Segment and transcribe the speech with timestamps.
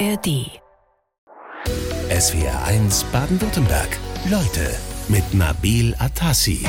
[0.00, 0.50] ARD.
[2.10, 3.88] SWR 1 Baden-Württemberg.
[4.28, 4.74] Leute
[5.08, 6.66] mit Nabil Atassi.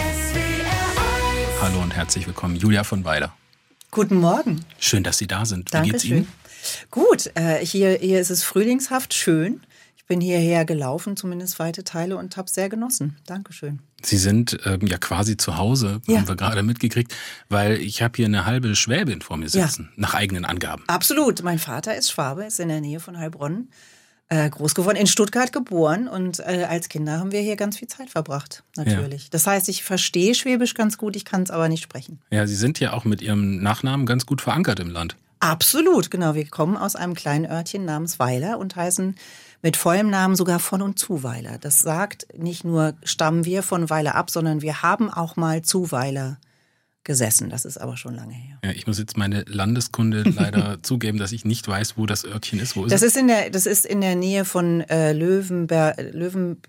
[1.59, 3.35] Hallo und herzlich willkommen, Julia von Weiler.
[3.89, 4.63] Guten Morgen.
[4.79, 5.73] Schön, dass Sie da sind.
[5.73, 6.17] Wie geht's Dankeschön.
[6.17, 6.27] Ihnen?
[6.91, 9.61] Gut, äh, hier, hier ist es frühlingshaft schön.
[10.07, 13.17] Bin hierher gelaufen, zumindest weite Teile, und habe sehr genossen.
[13.25, 13.79] Dankeschön.
[14.03, 16.19] Sie sind ähm, ja quasi zu Hause, Ja.
[16.19, 17.15] haben wir gerade mitgekriegt,
[17.49, 19.65] weil ich habe hier eine halbe Schwäbin vor mir Ja.
[19.67, 20.83] sitzen, nach eigenen Angaben.
[20.87, 21.41] Absolut.
[21.41, 23.69] Mein Vater ist Schwabe, ist in der Nähe von Heilbronn
[24.29, 26.07] äh, groß geworden, in Stuttgart geboren.
[26.07, 29.29] Und äh, als Kinder haben wir hier ganz viel Zeit verbracht, natürlich.
[29.31, 32.19] Das heißt, ich verstehe Schwäbisch ganz gut, ich kann es aber nicht sprechen.
[32.29, 35.15] Ja, Sie sind ja auch mit Ihrem Nachnamen ganz gut verankert im Land.
[35.39, 36.33] Absolut, genau.
[36.33, 39.15] Wir kommen aus einem kleinen Örtchen namens Weiler und heißen
[39.61, 41.57] mit vollem Namen sogar von und zu Weiler.
[41.59, 45.91] Das sagt, nicht nur stammen wir von Weiler ab, sondern wir haben auch mal zu
[45.91, 46.37] Weiler
[47.03, 47.49] gesessen.
[47.49, 48.57] Das ist aber schon lange her.
[48.63, 52.59] Ja, ich muss jetzt meine Landeskunde leider zugeben, dass ich nicht weiß, wo das Örtchen
[52.59, 52.75] ist.
[52.75, 53.09] Wo ist Das es?
[53.09, 56.61] ist in der, das ist in der Nähe von äh, Löwenber, Löwen,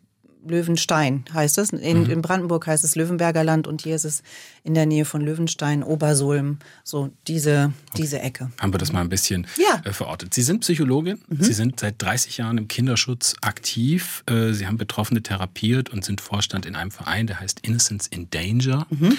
[0.48, 1.70] Löwenstein heißt es.
[1.70, 2.10] In, Mhm.
[2.10, 4.22] in Brandenburg heißt es Löwenberger Land und hier ist es
[4.64, 8.50] in der Nähe von Löwenstein, Obersulm, so diese, diese Ecke.
[8.60, 9.78] haben wir das mal ein bisschen Ja.
[9.78, 9.90] Mhm.
[9.90, 10.34] äh, verortet.
[10.34, 15.22] Sie sind Psychologin, Sie sind seit 30 Jahren im Kinderschutz aktiv, äh, Sie haben Betroffene
[15.22, 19.16] therapiert und sind Vorstand in einem Verein, der heißt Innocence in Danger, Mhm.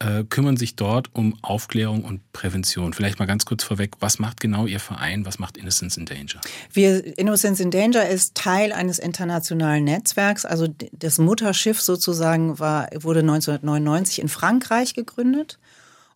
[0.00, 2.92] äh, kümmern sich dort um Aufklärung und Prävention.
[2.92, 6.40] Vielleicht mal ganz kurz vorweg, was macht genau Ihr Verein, was macht Innocence in Danger?
[6.72, 10.44] Wir, Innocence in Danger ist Teil eines internationalen Netzwerks.
[10.44, 15.58] Also das Mutterschiff sozusagen war, wurde 1999 in Frankreich gegründet.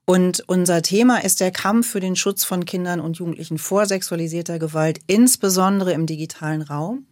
[0.07, 4.59] Und unser Thema ist der Kampf für den Schutz von Kindern und Jugendlichen vor sexualisierter
[4.59, 7.07] Gewalt, insbesondere im digitalen Raum.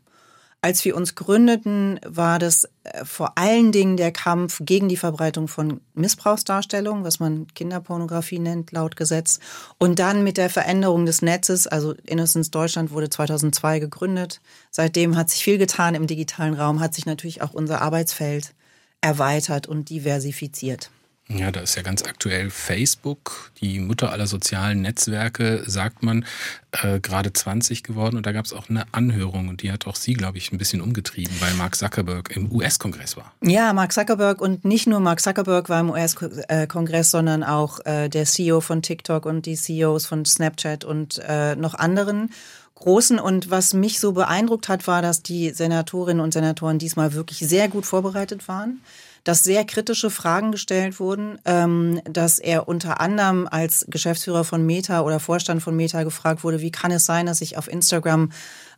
[0.65, 5.49] Als wir uns gründeten, war das äh, vor allen Dingen der Kampf gegen die Verbreitung
[5.49, 9.41] von Missbrauchsdarstellungen, was man Kinderpornografie nennt, laut Gesetz.
[9.79, 14.41] Und dann mit der Veränderung des Netzes, also Innocence Deutschland wurde 2002 gegründet.
[14.71, 18.55] Seitdem hat sich viel getan im digitalen Raum, hat sich natürlich auch unser Arbeitsfeld
[19.01, 20.91] erweitert und diversifiziert.
[21.37, 26.25] Ja, da ist ja ganz aktuell Facebook, die Mutter aller sozialen Netzwerke, sagt man,
[26.73, 28.17] äh, gerade 20 geworden.
[28.17, 30.59] Und da gab es auch eine Anhörung und die hat auch Sie, glaube ich, ein
[30.59, 33.33] bisschen umgetrieben, weil Mark Zuckerberg im US-Kongress war.
[33.43, 38.25] Ja, Mark Zuckerberg und nicht nur Mark Zuckerberg war im US-Kongress, sondern auch äh, der
[38.25, 42.31] CEO von TikTok und die CEOs von Snapchat und äh, noch anderen
[42.75, 43.19] großen.
[43.19, 47.69] Und was mich so beeindruckt hat, war, dass die Senatorinnen und Senatoren diesmal wirklich sehr
[47.69, 48.81] gut vorbereitet waren
[49.25, 55.03] dass sehr kritische Fragen gestellt wurden, ähm, dass er unter anderem als Geschäftsführer von Meta
[55.03, 58.33] oder Vorstand von Meta gefragt wurde, wie kann es sein, dass ich auf Instagram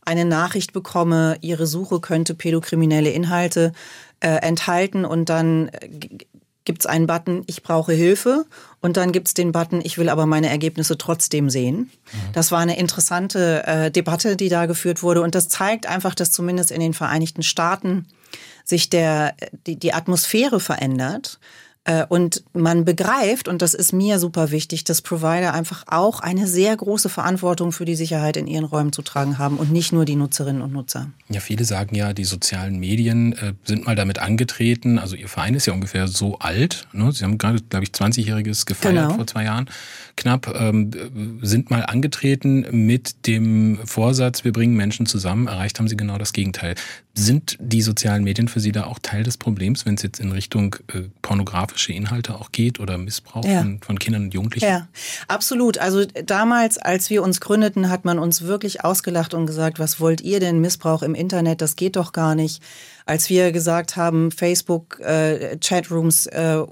[0.04, 3.72] eine Nachricht bekomme, ihre Suche könnte pädokriminelle Inhalte
[4.20, 6.26] äh, enthalten und dann äh, g-
[6.66, 8.46] gibt's einen Button, ich brauche Hilfe
[8.80, 11.90] und dann gibt's den Button, ich will aber meine Ergebnisse trotzdem sehen.
[12.32, 16.30] Das war eine interessante äh, Debatte, die da geführt wurde und das zeigt einfach, dass
[16.32, 18.06] zumindest in den Vereinigten Staaten
[18.64, 19.34] sich der,
[19.66, 21.38] die, die Atmosphäre verändert
[21.84, 26.46] äh, und man begreift, und das ist mir super wichtig, dass Provider einfach auch eine
[26.46, 30.06] sehr große Verantwortung für die Sicherheit in ihren Räumen zu tragen haben und nicht nur
[30.06, 31.10] die Nutzerinnen und Nutzer.
[31.28, 34.98] Ja, viele sagen ja, die sozialen Medien äh, sind mal damit angetreten.
[34.98, 36.88] Also Ihr Verein ist ja ungefähr so alt.
[36.92, 37.12] Ne?
[37.12, 39.14] Sie haben gerade, glaube ich, 20-jähriges gefeiert Genau.
[39.16, 39.68] vor zwei Jahren.
[40.16, 45.48] Knapp ähm, äh, sind mal angetreten mit dem Vorsatz, wir bringen Menschen zusammen.
[45.48, 46.76] Erreicht haben Sie genau das Gegenteil.
[47.16, 50.32] Sind die sozialen Medien für Sie da auch Teil des Problems, wenn es jetzt in
[50.32, 53.60] Richtung äh, pornografische Inhalte auch geht oder Missbrauch Ja.
[53.60, 54.66] von, von Kindern und Jugendlichen?
[54.66, 54.88] Ja,
[55.28, 55.78] absolut.
[55.78, 60.22] Also damals, als wir uns gründeten, hat man uns wirklich ausgelacht und gesagt, was wollt
[60.22, 60.60] ihr denn?
[60.60, 62.60] Missbrauch im Internet, das geht doch gar nicht.
[63.06, 66.64] Als wir gesagt haben, Facebook, äh, Chatrooms, äh,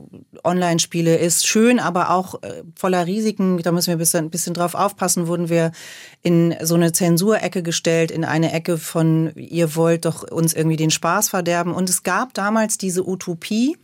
[0.42, 4.54] Online-Spiele ist schön, aber auch äh, voller Risiken, da müssen wir ein bisschen, ein bisschen
[4.54, 5.72] drauf aufpassen, wurden wir
[6.22, 10.90] in so eine Zensurecke gestellt, in eine Ecke von, ihr wollt doch uns irgendwie den
[10.90, 11.74] Spaß verderben.
[11.74, 13.76] Und es gab damals diese Utopie,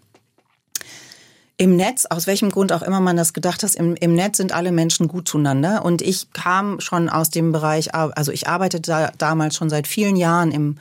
[1.60, 4.52] im Netz, aus welchem Grund auch immer man das gedacht hat, im, im Netz sind
[4.52, 5.84] alle Menschen gut zueinander.
[5.84, 10.14] Und ich kam schon aus dem Bereich, also ich arbeitete da, damals schon seit vielen
[10.14, 10.76] Jahren im,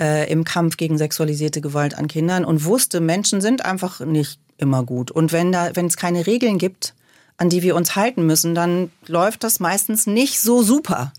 [0.00, 4.82] äh, im Kampf gegen sexualisierte Gewalt an Kindern und wusste, Menschen sind einfach nicht immer
[4.82, 5.10] gut.
[5.10, 6.94] Und wenn da, wenn es keine Regeln gibt,
[7.38, 11.12] an die wir uns halten müssen, dann läuft das meistens nicht so super.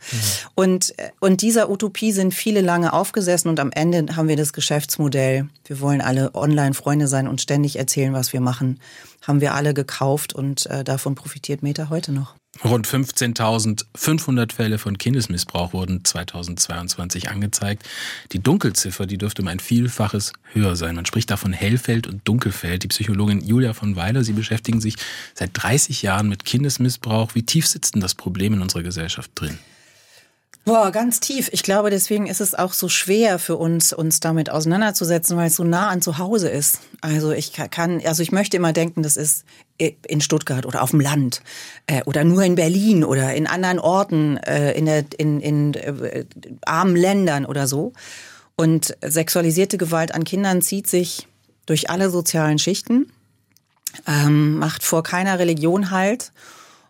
[0.56, 4.54] Und, äh, und dieser Utopie sind viele lange aufgesessen und am Ende haben wir das
[4.54, 5.48] Geschäftsmodell.
[5.66, 8.80] Wir wollen alle Online-Freunde sein und ständig erzählen, was wir machen.
[9.28, 12.36] Haben wir alle gekauft und äh, davon profitiert Meta heute noch.
[12.64, 17.84] Rund 15.500 Fälle von Kindesmissbrauch wurden 2022 angezeigt.
[18.32, 20.96] Die Dunkelziffer, die dürfte um ein Vielfaches höher sein.
[20.96, 22.84] Man spricht da von Hellfeld und Dunkelfeld.
[22.84, 24.96] Die Psychologin Julia von Weiler, Sie beschäftigen sich
[25.36, 27.36] seit 30 Jahren mit Kindesmissbrauch.
[27.36, 29.60] Wie tief sitzt denn das Problem in unserer Gesellschaft drin?
[30.68, 31.48] Boah, ganz tief.
[31.54, 35.56] Ich glaube, deswegen ist es auch so schwer für uns, uns damit auseinanderzusetzen, weil es
[35.56, 36.82] so nah an zu Hause ist.
[37.00, 39.46] Also ich kann, also ich möchte immer denken, das ist
[39.78, 41.42] in Stuttgart oder auf dem Land
[41.86, 46.26] äh, oder nur in Berlin oder in anderen Orten, äh, in, der, in, in äh,
[46.66, 47.94] armen Ländern oder so.
[48.58, 51.30] Und sexualisierte Gewalt an Kindern zieht sich
[51.66, 53.10] durch alle sozialen Schichten,
[54.06, 56.34] ähm, macht vor keiner Religion halt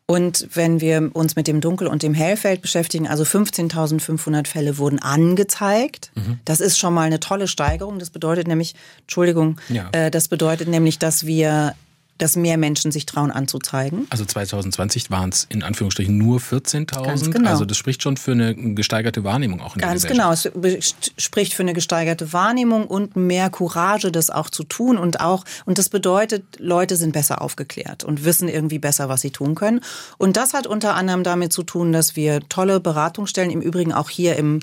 [0.09, 4.99] und wenn wir uns mit dem Dunkel- und dem Hellfeld beschäftigen, also 15.500 Fälle wurden
[4.99, 6.11] angezeigt.
[6.15, 6.39] Mhm.
[6.45, 7.99] Das ist schon mal eine tolle Steigerung.
[7.99, 9.89] Das bedeutet nämlich, Entschuldigung, ja.
[9.91, 11.75] äh, das bedeutet nämlich, dass wir
[12.17, 14.07] dass mehr Menschen sich trauen anzuzeigen.
[14.09, 17.31] Also 2020 waren es in Anführungsstrichen nur 14.000.
[17.31, 17.49] Genau.
[17.49, 20.53] Also das spricht schon für eine gesteigerte Wahrnehmung auch in Ganz der Gesellschaft.
[20.53, 25.19] genau, es spricht für eine gesteigerte Wahrnehmung und mehr Courage, das auch zu tun und
[25.19, 29.55] auch und das bedeutet, Leute sind besser aufgeklärt und wissen irgendwie besser, was sie tun
[29.55, 29.81] können.
[30.17, 34.09] Und das hat unter anderem damit zu tun, dass wir tolle Beratungsstellen im Übrigen auch
[34.09, 34.59] hier im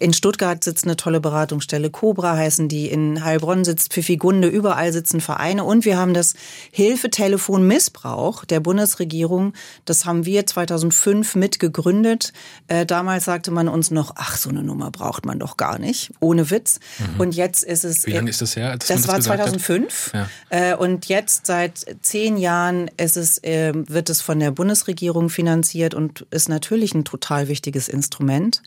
[0.00, 5.22] in Stuttgart sitzt eine tolle Beratungsstelle, Cobra heißen die, in Heilbronn sitzt Pfiffigunde, überall sitzen
[5.22, 6.34] Vereine und wir haben das
[6.72, 9.54] Hilfetelefon Missbrauch der Bundesregierung,
[9.86, 12.34] das haben wir 2005 mitgegründet.
[12.68, 16.12] Äh, damals sagte man uns noch, ach, so eine Nummer braucht man doch gar nicht,
[16.20, 16.78] ohne Witz.
[16.98, 17.20] Mhm.
[17.20, 18.06] Und jetzt ist es...
[18.06, 18.76] Wie lange ist das her?
[18.76, 20.28] Das, das war 2005 ja.
[20.50, 26.26] Äh, und jetzt seit zehn Jahren ist es, wird es von der Bundesregierung finanziert und
[26.30, 28.62] ist natürlich ein total wichtiges Instrument.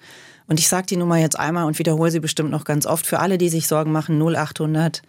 [0.47, 3.05] Und ich sage die Nummer jetzt einmal und wiederhole sie bestimmt noch ganz oft.
[3.05, 5.01] Für alle, die sich Sorgen machen, 0800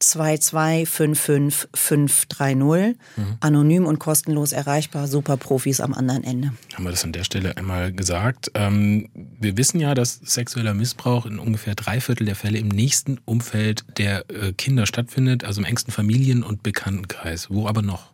[0.00, 2.96] 2255 530.
[3.16, 3.36] Mhm.
[3.40, 5.06] Anonym und kostenlos erreichbar.
[5.06, 6.52] Super Profis am anderen Ende.
[6.74, 8.50] Haben wir das an der Stelle einmal gesagt.
[8.54, 13.18] Ähm, wir wissen ja, dass sexueller Missbrauch in ungefähr drei Viertel der Fälle im nächsten
[13.26, 17.50] Umfeld der äh, Kinder stattfindet, also im engsten Familien- und Bekanntenkreis.
[17.50, 18.10] Wo aber noch?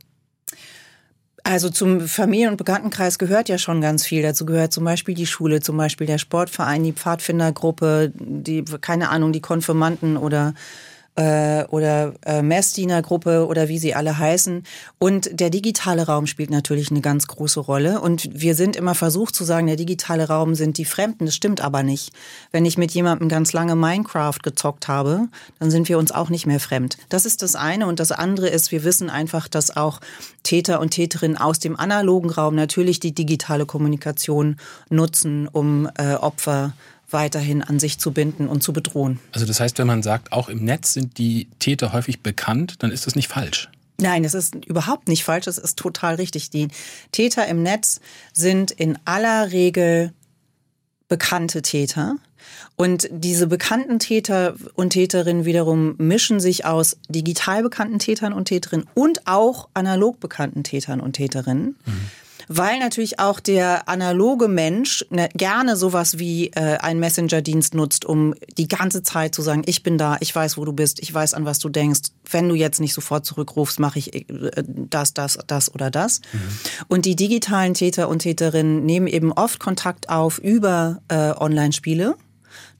[1.48, 4.20] Also zum Familien- und Bekanntenkreis gehört ja schon ganz viel.
[4.20, 9.30] Dazu gehört zum Beispiel die Schule, zum Beispiel der Sportverein, die Pfadfindergruppe, die, keine Ahnung,
[9.30, 10.54] die Konfirmanden oder
[11.16, 14.62] äh, oder äh, Messdienergruppe oder wie sie alle heißen.
[14.98, 18.00] Und der digitale Raum spielt natürlich eine ganz große Rolle.
[18.00, 21.26] Und wir sind immer versucht zu sagen, der digitale Raum sind die Fremden.
[21.26, 22.12] Das stimmt aber nicht.
[22.52, 25.28] Wenn ich mit jemandem ganz lange Minecraft gezockt habe,
[25.58, 26.98] dann sind wir uns auch nicht mehr fremd.
[27.08, 27.86] Das ist das eine.
[27.86, 30.00] Und das andere ist, wir wissen einfach, dass auch
[30.42, 34.56] Täter und Täterinnen aus dem analogen Raum natürlich die digitale Kommunikation
[34.90, 36.74] nutzen, um äh, Opfer
[37.16, 39.18] weiterhin an sich zu binden und zu bedrohen.
[39.32, 42.90] Also das heißt, wenn man sagt, auch im Netz sind die Täter häufig bekannt, dann
[42.90, 43.70] ist das nicht falsch.
[43.98, 46.50] Nein, es ist überhaupt nicht falsch, es ist total richtig.
[46.50, 46.68] Die
[47.12, 48.00] Täter im Netz
[48.34, 50.12] sind in aller Regel
[51.08, 52.16] bekannte Täter.
[52.76, 58.86] Und diese bekannten Täter und Täterinnen wiederum mischen sich aus digital bekannten Tätern und Täterinnen
[58.92, 61.76] und auch analog bekannten Tätern und Täterinnen.
[61.86, 62.10] Mhm
[62.48, 68.34] weil natürlich auch der analoge Mensch ne, gerne sowas wie äh, einen Messenger-Dienst nutzt, um
[68.56, 71.34] die ganze Zeit zu sagen, ich bin da, ich weiß, wo du bist, ich weiß,
[71.34, 72.10] an was du denkst.
[72.30, 74.24] Wenn du jetzt nicht sofort zurückrufst, mache ich äh,
[74.66, 76.20] das, das, das oder das.
[76.32, 76.38] Mhm.
[76.88, 82.16] Und die digitalen Täter und Täterinnen nehmen eben oft Kontakt auf über äh, Online-Spiele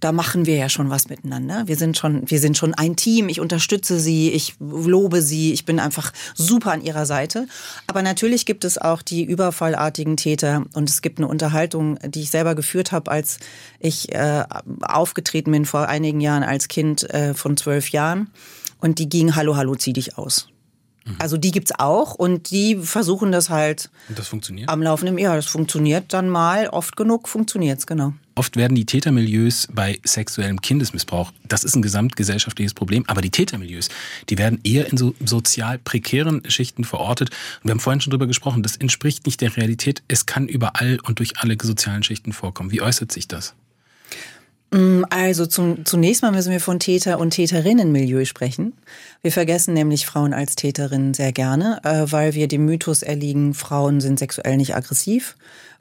[0.00, 1.62] da machen wir ja schon was miteinander.
[1.66, 3.28] Wir sind schon, wir sind schon ein Team.
[3.28, 7.46] Ich unterstütze sie, ich lobe sie, ich bin einfach super an ihrer Seite.
[7.87, 12.30] Aber natürlich gibt es auch die überfallartigen Täter und es gibt eine Unterhaltung, die ich
[12.30, 13.38] selber geführt habe, als
[13.78, 14.44] ich äh,
[14.82, 18.30] aufgetreten bin vor einigen Jahren als Kind äh, von zwölf Jahren.
[18.80, 20.49] Und die ging Hallo, Hallo, zieh dich aus.
[21.06, 21.16] Mhm.
[21.18, 23.90] Also die gibt's auch und die versuchen das halt.
[24.11, 24.68] Und das funktioniert?
[24.68, 26.68] Am laufenden, ja, das funktioniert dann mal.
[26.68, 28.12] Oft genug funktioniert's, genau.
[28.37, 33.88] Oft werden die Tätermilieus bei sexuellem Kindesmissbrauch, das ist ein gesamtgesellschaftliches Problem, aber die Tätermilieus,
[34.28, 37.31] die werden eher in so sozial prekären Schichten verortet.
[37.31, 40.02] Und wir haben vorhin schon drüber gesprochen, das entspricht nicht der Realität.
[40.07, 42.71] Es kann überall und durch alle sozialen Schichten vorkommen.
[42.73, 43.55] Wie äußert sich das?
[44.71, 48.75] Mm, also zum, zunächst mal müssen wir von Täter- und Täterinnenmilieu sprechen.
[49.23, 54.02] Wir vergessen nämlich Frauen als Täterinnen sehr gerne, äh, weil wir dem Mythos erliegen, Frauen
[54.02, 55.37] sind sexuell nicht aggressiv.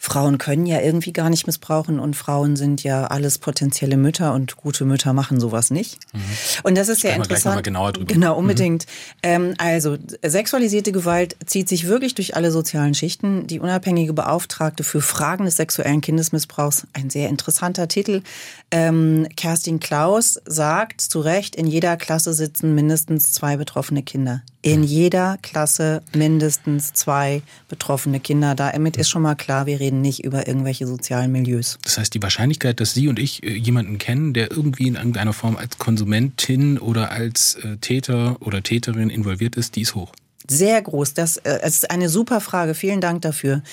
[0.06, 4.56] Frauen können ja irgendwie gar nicht missbrauchen und Frauen sind ja alles potenzielle Mütter und
[4.56, 5.98] gute Mütter machen sowas nicht.
[6.14, 6.22] Mhm.
[6.62, 7.64] Und das ist sehr interessant.
[7.64, 8.14] genauer drüber.
[8.14, 8.40] Genau, mhm.
[8.40, 8.86] unbedingt.
[8.86, 9.20] Mhm.
[9.24, 13.48] Ähm, also sexualisierte Gewalt zieht sich wirklich durch alle sozialen Schichten.
[13.48, 18.22] Die unabhängige Beauftragte für Fragen des sexuellen Kindesmissbrauchs, ein sehr interessanter Titel.
[18.70, 24.82] Ähm, Kerstin Klaus sagt zu Recht, in jeder Klasse sitzen mindestens zwei betroffene Kinder in
[24.82, 28.56] jeder Klasse mindestens zwei betroffene Kinder.
[28.56, 31.78] Damit ist schon mal klar, wir reden nicht über irgendwelche sozialen Milieus.
[31.84, 35.34] Das heißt, die Wahrscheinlichkeit, dass Sie und ich äh, jemanden kennen, der irgendwie in irgendeiner
[35.34, 40.12] Form als Konsumentin oder als äh, Täter oder Täterin involviert ist, die ist hoch.
[40.48, 41.14] Sehr groß.
[41.14, 42.76] Das äh, ist eine super Frage.
[42.76, 43.64] Vielen Dank dafür.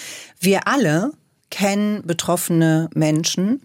[0.40, 1.12] Wir alle
[1.50, 3.60] kennen betroffene Menschen,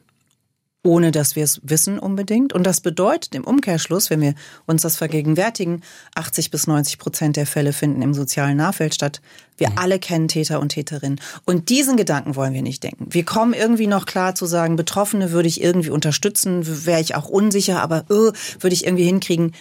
[0.83, 2.53] ohne dass wir es wissen unbedingt.
[2.53, 5.81] Und das bedeutet im Umkehrschluss, wenn wir uns das vergegenwärtigen,
[6.15, 9.21] 80 bis 90 Prozent der Fälle finden im sozialen Nahfeld statt.
[9.57, 9.77] Wir mhm.
[9.77, 11.19] alle kennen Täter und Täterinnen.
[11.45, 13.07] Und diesen Gedanken wollen wir nicht denken.
[13.09, 17.27] Wir kommen irgendwie noch klar zu sagen, Betroffene würde ich irgendwie unterstützen, wäre ich auch
[17.27, 19.53] unsicher, aber uh, würde ich irgendwie hinkriegen.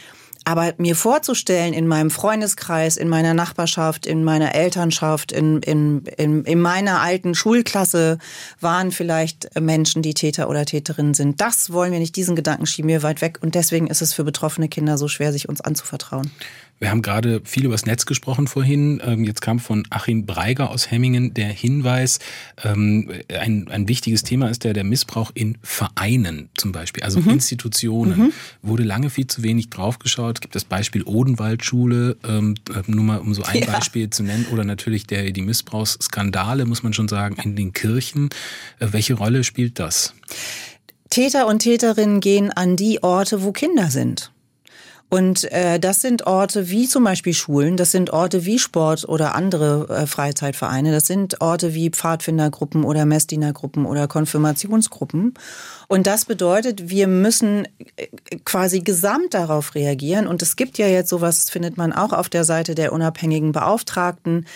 [0.48, 6.44] Aber mir vorzustellen, in meinem Freundeskreis, in meiner Nachbarschaft, in meiner Elternschaft, in, in, in,
[6.44, 8.18] in meiner alten Schulklasse
[8.60, 11.40] waren vielleicht Menschen, die Täter oder Täterinnen sind.
[11.40, 13.40] Das wollen wir nicht, diesen Gedanken schieben wir weit weg.
[13.42, 16.30] Und deswegen ist es für betroffene Kinder so schwer, sich uns anzuvertrauen.
[16.78, 19.00] Wir haben gerade viel übers Netz gesprochen vorhin.
[19.04, 22.18] Ähm, jetzt kam von Achim Breiger aus Hemmingen der Hinweis,
[22.64, 27.30] ähm, ein, ein wichtiges Thema ist der, der Missbrauch in Vereinen zum Beispiel, also mhm.
[27.30, 28.18] Institutionen.
[28.18, 28.32] Mhm.
[28.62, 30.36] Wurde lange viel zu wenig draufgeschaut.
[30.36, 32.56] Es gibt das Beispiel Odenwaldschule, ähm,
[32.86, 33.66] nur mal um so ein ja.
[33.66, 38.28] Beispiel zu nennen, oder natürlich der, die Missbrauchsskandale, muss man schon sagen, in den Kirchen.
[38.80, 40.12] Äh, welche Rolle spielt das?
[41.08, 44.30] Täter und Täterinnen gehen an die Orte, wo Kinder sind.
[45.08, 49.36] Und äh, das sind Orte wie zum Beispiel Schulen, das sind Orte wie Sport oder
[49.36, 55.34] andere äh, Freizeitvereine, das sind Orte wie Pfadfindergruppen oder Messdienergruppen oder Konfirmationsgruppen.
[55.86, 58.08] Und das bedeutet, wir müssen äh,
[58.44, 60.26] quasi gesamt darauf reagieren.
[60.26, 64.46] Und es gibt ja jetzt sowas, findet man auch auf der Seite der unabhängigen Beauftragten.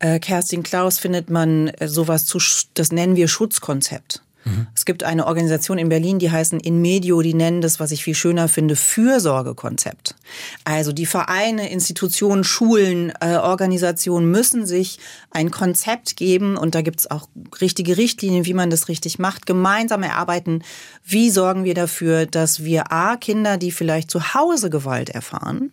[0.00, 2.38] Äh, Kerstin Klaus findet man äh, sowas zu,
[2.74, 4.23] das nennen wir Schutzkonzept.
[4.44, 4.66] Mhm.
[4.74, 8.04] Es gibt eine Organisation in Berlin, die heißen In Medio, die nennen das, was ich
[8.04, 10.14] viel schöner finde, Fürsorgekonzept.
[10.64, 14.98] Also die Vereine, Institutionen, Schulen, äh, Organisationen müssen sich
[15.30, 17.28] ein Konzept geben und da gibt es auch
[17.60, 20.62] richtige Richtlinien, wie man das richtig macht, gemeinsam erarbeiten,
[21.04, 25.72] wie sorgen wir dafür, dass wir A, Kinder, die vielleicht zu Hause Gewalt erfahren,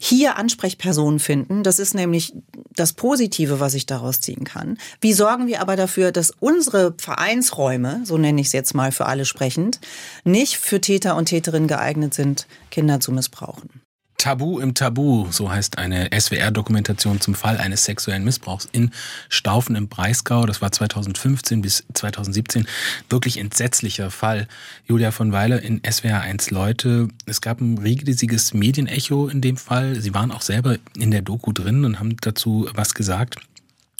[0.00, 1.62] hier Ansprechpersonen finden.
[1.62, 2.34] Das ist nämlich
[2.74, 4.78] das Positive, was ich daraus ziehen kann.
[5.00, 9.06] Wie sorgen wir aber dafür, dass unsere Vereinsräume, so nenne ich es jetzt mal für
[9.06, 9.80] alle sprechend,
[10.24, 13.85] nicht für Täter und Täterinnen geeignet sind, Kinder zu missbrauchen?
[14.18, 18.90] Tabu im Tabu, so heißt eine SWR-Dokumentation zum Fall eines sexuellen Missbrauchs in
[19.28, 20.46] Staufen im Breisgau.
[20.46, 22.66] Das war 2015 bis 2017.
[23.10, 24.48] Wirklich entsetzlicher Fall.
[24.86, 27.08] Julia von Weiler in SWR 1 Leute.
[27.26, 30.00] Es gab ein riesiges Medienecho in dem Fall.
[30.00, 33.36] Sie waren auch selber in der Doku drin und haben dazu was gesagt.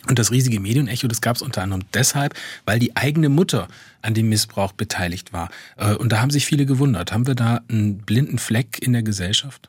[0.08, 3.66] Und das riesige Medienecho, das gab es unter anderem deshalb, weil die eigene Mutter
[4.02, 5.50] an dem Missbrauch beteiligt war.
[5.76, 7.12] Äh, und da haben sich viele gewundert.
[7.12, 9.68] Haben wir da einen blinden Fleck in der Gesellschaft?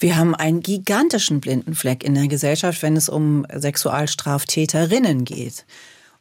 [0.00, 5.64] Wir haben einen gigantischen blinden Fleck in der Gesellschaft, wenn es um Sexualstraftäterinnen geht.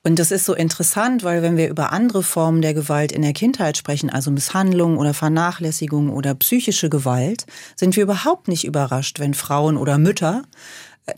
[0.04, 3.34] Und das ist so interessant, weil wenn wir über andere Formen der Gewalt in der
[3.34, 9.34] Kindheit sprechen, also Misshandlung oder Vernachlässigung oder psychische Gewalt, sind wir überhaupt nicht überrascht, wenn
[9.34, 10.44] Frauen oder Mütter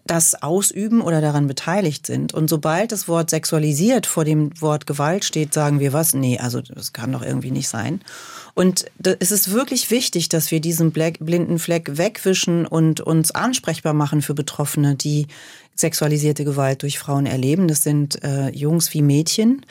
[0.05, 2.33] das ausüben oder daran beteiligt sind.
[2.33, 6.13] Und sobald das Wort sexualisiert vor dem Wort Gewalt steht, sagen wir was?
[6.13, 8.01] Nee, also das kann doch irgendwie nicht sein.
[8.53, 14.21] Und es ist wirklich wichtig, dass wir diesen blinden Fleck wegwischen und uns ansprechbar machen
[14.21, 15.27] für Betroffene, die
[15.75, 17.67] sexualisierte Gewalt durch Frauen erleben.
[17.67, 19.65] Das sind äh, Jungs wie Mädchen.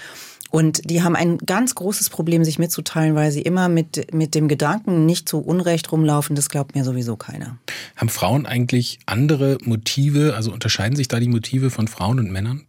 [0.50, 4.48] Und die haben ein ganz großes Problem, sich mitzuteilen, weil sie immer mit, mit dem
[4.48, 6.36] Gedanken nicht zu Unrecht rumlaufen.
[6.36, 7.58] Das glaubt mir sowieso keiner.
[7.96, 10.34] Haben Frauen eigentlich andere Motive?
[10.34, 12.62] Also unterscheiden sich da die Motive von Frauen und Männern?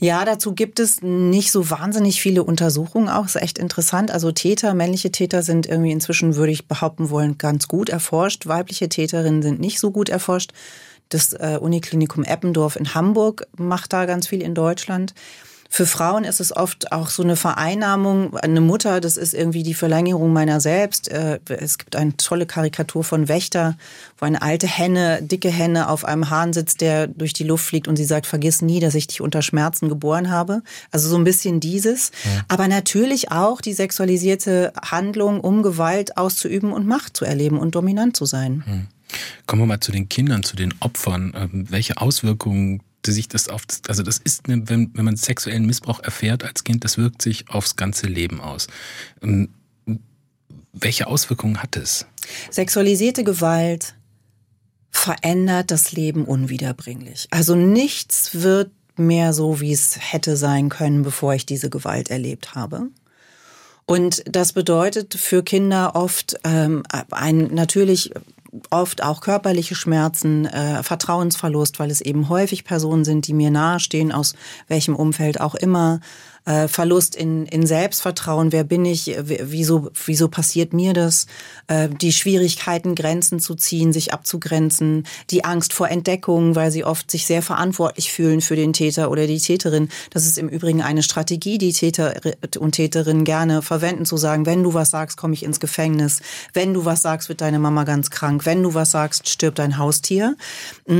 [0.00, 3.26] Ja, dazu gibt es nicht so wahnsinnig viele Untersuchungen auch.
[3.26, 4.10] Ist echt interessant.
[4.10, 8.46] Also Täter, männliche Täter sind irgendwie inzwischen, würde ich behaupten wollen, ganz gut erforscht.
[8.46, 10.52] Weibliche Täterinnen sind nicht so gut erforscht.
[11.08, 15.14] Das äh, Uniklinikum Eppendorf in Hamburg macht da ganz viel in Deutschland.
[15.74, 18.36] Für Frauen ist es oft auch so eine Vereinnahmung.
[18.36, 21.10] Eine Mutter, das ist irgendwie die Verlängerung meiner selbst.
[21.10, 23.78] Äh, es gibt eine tolle Karikatur von Wächter,
[24.18, 27.88] wo eine alte Henne, dicke Henne auf einem Hahn sitzt, der durch die Luft fliegt
[27.88, 30.60] und sie sagt, vergiss nie, dass ich dich unter Schmerzen geboren habe.
[30.90, 32.10] Also so ein bisschen dieses.
[32.22, 32.42] Ja.
[32.48, 38.14] Aber natürlich auch die sexualisierte Handlung, um Gewalt auszuüben und Macht zu erleben und dominant
[38.14, 38.62] zu sein.
[38.66, 38.86] Hm.
[39.46, 41.32] Kommen wir mal zu den Kindern, zu den Opfern.
[41.34, 46.00] Ähm, welche Auswirkungen sich das auf, also das ist, eine, wenn, wenn man sexuellen Missbrauch
[46.00, 48.68] erfährt als Kind, das wirkt sich aufs ganze Leben aus.
[49.22, 49.48] Ähm,
[50.72, 52.06] welche Auswirkungen hat es?
[52.50, 53.94] Sexualisierte Gewalt
[54.90, 57.26] verändert das Leben unwiederbringlich.
[57.30, 62.54] Also nichts wird mehr so, wie es hätte sein können, bevor ich diese Gewalt erlebt
[62.54, 62.88] habe.
[63.86, 68.12] Und das bedeutet für Kinder oft ähm, ein natürlich
[68.70, 74.12] oft auch körperliche Schmerzen, äh, Vertrauensverlust, weil es eben häufig Personen sind, die mir nahestehen,
[74.12, 74.34] aus
[74.68, 76.00] welchem Umfeld auch immer,
[76.44, 81.26] äh, Verlust in, in Selbstvertrauen, wer bin ich, wieso, wieso passiert mir das,
[81.68, 87.10] äh, die Schwierigkeiten, Grenzen zu ziehen, sich abzugrenzen, die Angst vor Entdeckung, weil sie oft
[87.10, 89.88] sich sehr verantwortlich fühlen für den Täter oder die Täterin.
[90.10, 92.14] Das ist im Übrigen eine Strategie, die Täter
[92.58, 96.22] und Täterinnen gerne verwenden, zu sagen, wenn du was sagst, komme ich ins Gefängnis,
[96.52, 99.78] wenn du was sagst, wird deine Mama ganz krank, wenn du was sagst, stirbt dein
[99.78, 100.36] Haustier.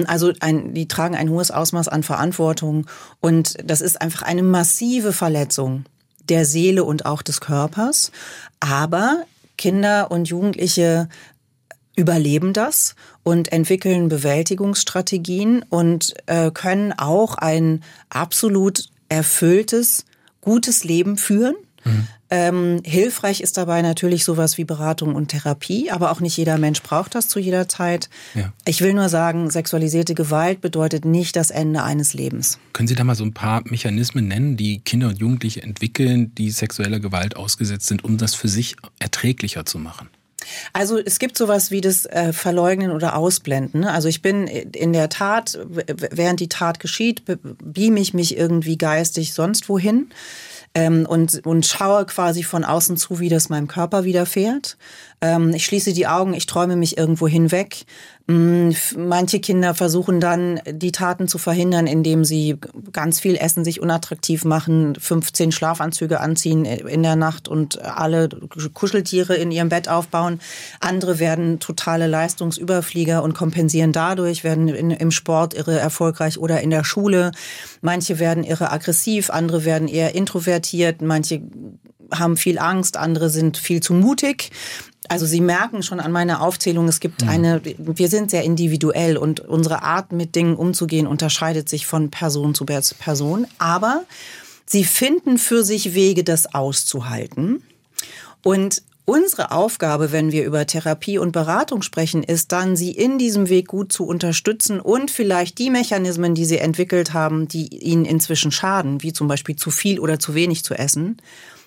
[0.06, 2.86] Also ein, die tragen ein hohes Ausmaß an Verantwortung.
[3.20, 5.31] Und das ist einfach eine massive Verletzung
[6.28, 8.12] der Seele und auch des Körpers.
[8.60, 9.24] Aber
[9.56, 11.08] Kinder und Jugendliche
[11.96, 20.04] überleben das und entwickeln Bewältigungsstrategien und äh, können auch ein absolut erfülltes,
[20.40, 21.54] gutes Leben führen.
[21.84, 22.08] Mhm.
[22.30, 26.82] Ähm, hilfreich ist dabei natürlich sowas wie Beratung und Therapie, aber auch nicht jeder Mensch
[26.82, 28.08] braucht das zu jeder Zeit.
[28.34, 28.52] Ja.
[28.64, 32.58] Ich will nur sagen, sexualisierte Gewalt bedeutet nicht das Ende eines Lebens.
[32.72, 36.50] Können Sie da mal so ein paar Mechanismen nennen, die Kinder und Jugendliche entwickeln, die
[36.50, 40.08] sexueller Gewalt ausgesetzt sind, um das für sich erträglicher zu machen?
[40.72, 43.84] Also es gibt sowas wie das äh, Verleugnen oder Ausblenden.
[43.84, 45.58] Also ich bin in der Tat,
[46.10, 50.08] während die Tat geschieht, beame ich mich irgendwie geistig sonst wohin
[50.74, 54.76] ähm, und, und schaue quasi von außen zu, wie das meinem Körper widerfährt.
[55.22, 57.86] Ähm, ich schließe die Augen, ich träume mich irgendwo hinweg.
[58.26, 62.58] Mm, manche Kinder versuchen dann, die Taten zu verhindern, indem sie
[62.92, 68.28] ganz viel essen, sich unattraktiv machen, 15 Schlafanzüge anziehen in der Nacht und alle
[68.74, 70.40] Kuscheltiere in ihrem Bett aufbauen.
[70.80, 76.70] Andere werden totale Leistungsüberflieger und kompensieren dadurch, werden in, im Sport irre erfolgreich oder in
[76.70, 77.30] der Schule.
[77.80, 81.42] Manche werden irre aggressiv, andere werden eher introvertiert, manche
[82.12, 84.50] haben viel Angst, andere sind viel zu mutig.
[85.08, 87.28] Also Sie merken schon an meiner Aufzählung, es gibt mhm.
[87.28, 92.54] eine, wir sind sehr individuell und unsere Art mit Dingen umzugehen unterscheidet sich von Person
[92.54, 93.46] zu Person.
[93.58, 94.04] Aber
[94.64, 97.62] Sie finden für sich Wege, das auszuhalten.
[98.42, 103.48] Und Unsere Aufgabe, wenn wir über Therapie und Beratung sprechen, ist dann, sie in diesem
[103.48, 108.52] Weg gut zu unterstützen und vielleicht die Mechanismen, die sie entwickelt haben, die ihnen inzwischen
[108.52, 111.16] schaden, wie zum Beispiel zu viel oder zu wenig zu essen,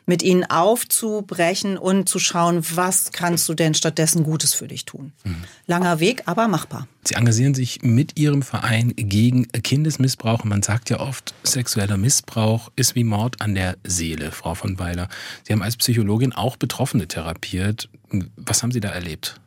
[0.05, 5.13] mit ihnen aufzubrechen und zu schauen, was kannst du denn stattdessen Gutes für dich tun.
[5.23, 5.43] Mhm.
[5.67, 6.87] Langer Weg, aber machbar.
[7.03, 10.43] Sie engagieren sich mit Ihrem Verein gegen Kindesmissbrauch.
[10.43, 15.07] Man sagt ja oft, sexueller Missbrauch ist wie Mord an der Seele, Frau von Weiler.
[15.43, 17.89] Sie haben als Psychologin auch Betroffene therapiert.
[18.37, 19.39] Was haben Sie da erlebt?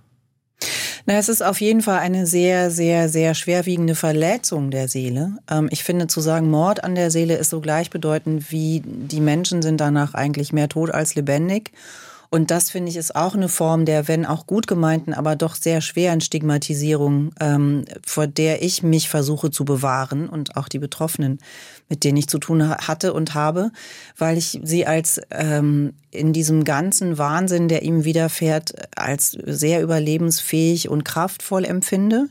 [1.06, 5.32] Na, es ist auf jeden Fall eine sehr, sehr, sehr schwerwiegende Verletzung der Seele.
[5.50, 9.62] Ähm, ich finde, zu sagen, Mord an der Seele ist so gleichbedeutend wie die Menschen
[9.62, 11.72] sind danach eigentlich mehr tot als lebendig.
[12.30, 15.54] Und das finde ich ist auch eine Form der, wenn auch gut gemeinten, aber doch
[15.54, 21.38] sehr schweren Stigmatisierung, ähm, vor der ich mich versuche zu bewahren und auch die Betroffenen,
[21.88, 23.70] mit denen ich zu tun hatte und habe,
[24.18, 30.90] weil ich sie als ähm, in diesem ganzen Wahnsinn, der ihm widerfährt, als sehr überlebensfähig
[30.90, 32.28] und kraftvoll empfinde.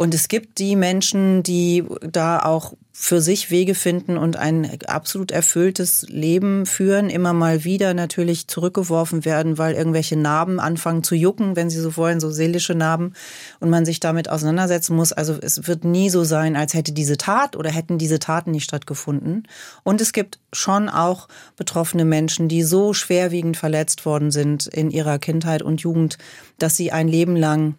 [0.00, 5.30] Und es gibt die Menschen, die da auch für sich Wege finden und ein absolut
[5.30, 11.54] erfülltes Leben führen, immer mal wieder natürlich zurückgeworfen werden, weil irgendwelche Narben anfangen zu jucken,
[11.54, 13.12] wenn sie so wollen, so seelische Narben
[13.58, 15.12] und man sich damit auseinandersetzen muss.
[15.12, 18.64] Also es wird nie so sein, als hätte diese Tat oder hätten diese Taten nicht
[18.64, 19.46] stattgefunden.
[19.82, 25.18] Und es gibt schon auch betroffene Menschen, die so schwerwiegend verletzt worden sind in ihrer
[25.18, 26.16] Kindheit und Jugend,
[26.58, 27.74] dass sie ein Leben lang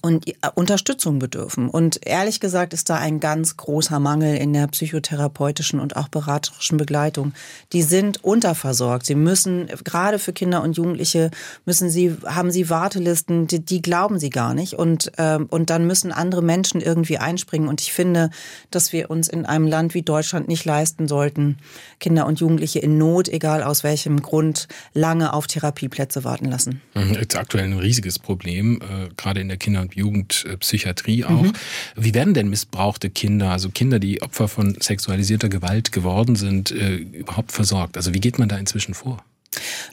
[0.00, 1.68] und äh, Unterstützung bedürfen.
[1.68, 6.76] Und ehrlich gesagt ist da ein ganz großer Mangel in der psychotherapeutischen und auch beraterischen
[6.76, 7.32] Begleitung.
[7.72, 9.06] Die sind unterversorgt.
[9.06, 11.30] Sie müssen, gerade für Kinder und Jugendliche,
[11.64, 14.74] müssen sie, haben sie Wartelisten, die, die glauben sie gar nicht.
[14.74, 17.68] Und, ähm, und dann müssen andere Menschen irgendwie einspringen.
[17.68, 18.30] Und ich finde,
[18.70, 21.58] dass wir uns in einem Land wie Deutschland nicht leisten sollten,
[21.98, 26.80] Kinder und Jugendliche in Not, egal aus welchem Grund, lange auf Therapieplätze warten lassen.
[26.94, 31.42] Mhm, jetzt aktuell ein riesiges Problem, äh, gerade in der Kinder- und Jugendpsychiatrie auch.
[31.42, 31.52] Mhm.
[31.96, 36.96] Wie werden denn missbrauchte Kinder, also Kinder, die Opfer von sexualisierter Gewalt geworden sind, äh,
[36.96, 37.96] überhaupt versorgt?
[37.96, 39.24] Also wie geht man da inzwischen vor?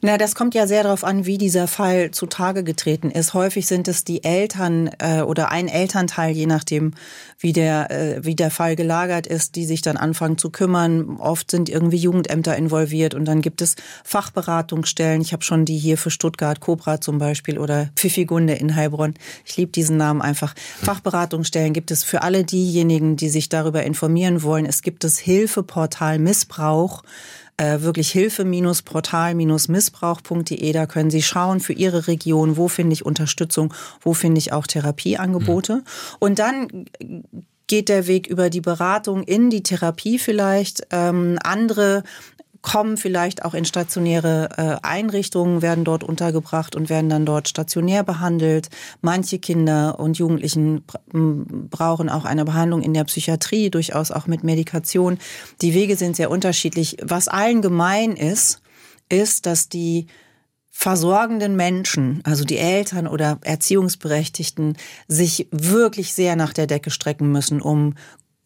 [0.02, 3.34] Na, das kommt ja sehr darauf an, wie dieser Fall zutage getreten ist.
[3.34, 6.94] Häufig sind es die Eltern äh, oder ein Elternteil, je nachdem,
[7.40, 11.18] wie der, äh, wie der Fall gelagert ist, die sich dann anfangen zu kümmern.
[11.18, 15.22] Oft sind irgendwie Jugendämter involviert und dann gibt es Fachberatungsstellen.
[15.22, 19.14] Ich habe schon die hier für Stuttgart, Cobra zum Beispiel oder Pfiffigunde in Heilbronn.
[19.46, 20.54] Ich liebe diesen Namen einfach.
[20.84, 24.66] Fachberatungsstellen gibt es für alle diejenigen, die sich darüber informieren wollen.
[24.66, 27.04] Es gibt das Hilfeportal Missbrauch
[27.58, 30.72] äh, wirklich Hilfe-Portal-Missbrauch.de.
[30.72, 34.68] Da können Sie schauen für Ihre Region, wo finde ich Unterstützung, wo finde ich auch
[34.68, 35.78] Therapieangebote.
[35.78, 35.84] Mhm.
[36.20, 36.86] Und dann
[37.68, 40.88] geht der Weg über die Beratung in die Therapie vielleicht.
[40.92, 42.04] Ähm, andere
[42.68, 48.04] kommen vielleicht auch in stationäre äh, Einrichtungen, werden dort untergebracht und werden dann dort stationär
[48.04, 48.68] behandelt.
[49.00, 50.84] Manche Kinder und Jugendlichen
[51.70, 55.18] brauchen auch eine Behandlung in der Psychiatrie, durchaus auch mit Medikation.
[55.62, 56.98] Die Wege sind sehr unterschiedlich.
[57.02, 58.62] Was allen gemein ist,
[59.08, 60.08] ist, dass die
[60.70, 64.76] versorgenden Menschen, also die Eltern oder Erziehungsberechtigten,
[65.08, 67.94] sich wirklich sehr nach der Decke strecken müssen, um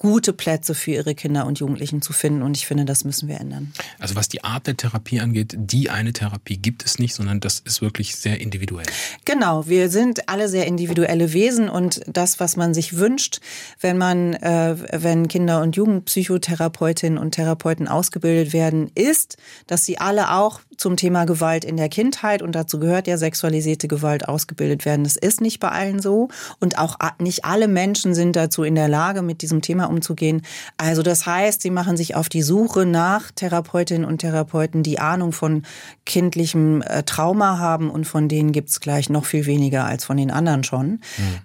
[0.02, 2.42] gute Plätze für ihre Kinder und Jugendlichen zu finden.
[2.42, 3.72] Und ich finde, das müssen wir ändern.
[4.00, 7.60] Also was die Art der Therapie angeht, die eine Therapie gibt es nicht, sondern das
[7.60, 8.88] ist wirklich sehr individuell.
[9.26, 13.42] Genau, wir sind alle sehr individuelle Wesen und das, was man sich wünscht,
[13.80, 19.38] wenn man, äh, wenn Kinder- und Jugendpsychotherapeutinnen und Therapeuten ausgebildet werden, ist,
[19.68, 23.88] dass sie alle auch zum Thema Gewalt in der Kindheit und dazu gehört ja sexualisierte
[23.88, 25.04] Gewalt ausgebildet werden.
[25.04, 28.88] Das ist nicht bei allen so und auch nicht alle Menschen sind dazu in der
[28.88, 30.42] Lage, mit diesem Thema umzugehen.
[30.78, 35.34] Also das heißt, sie machen sich auf die Suche nach Therapeutinnen und Therapeuten, die Ahnung
[35.34, 35.64] von
[36.06, 40.32] kindlichem äh, Trauma haben und von denen gibt's gleich noch viel weniger als von den
[40.32, 40.88] anderen schon.
[40.88, 41.00] Mhm.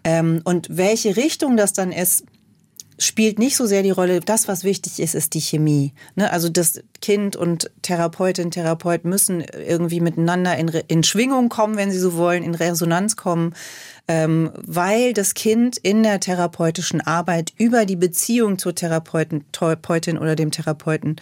[0.04, 2.24] Ähm, und welche Richtung das dann ist,
[2.98, 4.20] spielt nicht so sehr die Rolle.
[4.20, 5.92] Das, was wichtig ist, ist die Chemie.
[6.14, 6.30] Ne?
[6.30, 11.98] Also das Kind und Therapeutin, Therapeut müssen irgendwie miteinander in, in Schwingung kommen, wenn sie
[11.98, 13.54] so wollen, in Resonanz kommen,
[14.08, 20.36] ähm, weil das Kind in der therapeutischen Arbeit über die Beziehung zur Therapeutin, Therapeutin oder
[20.36, 21.16] dem Therapeuten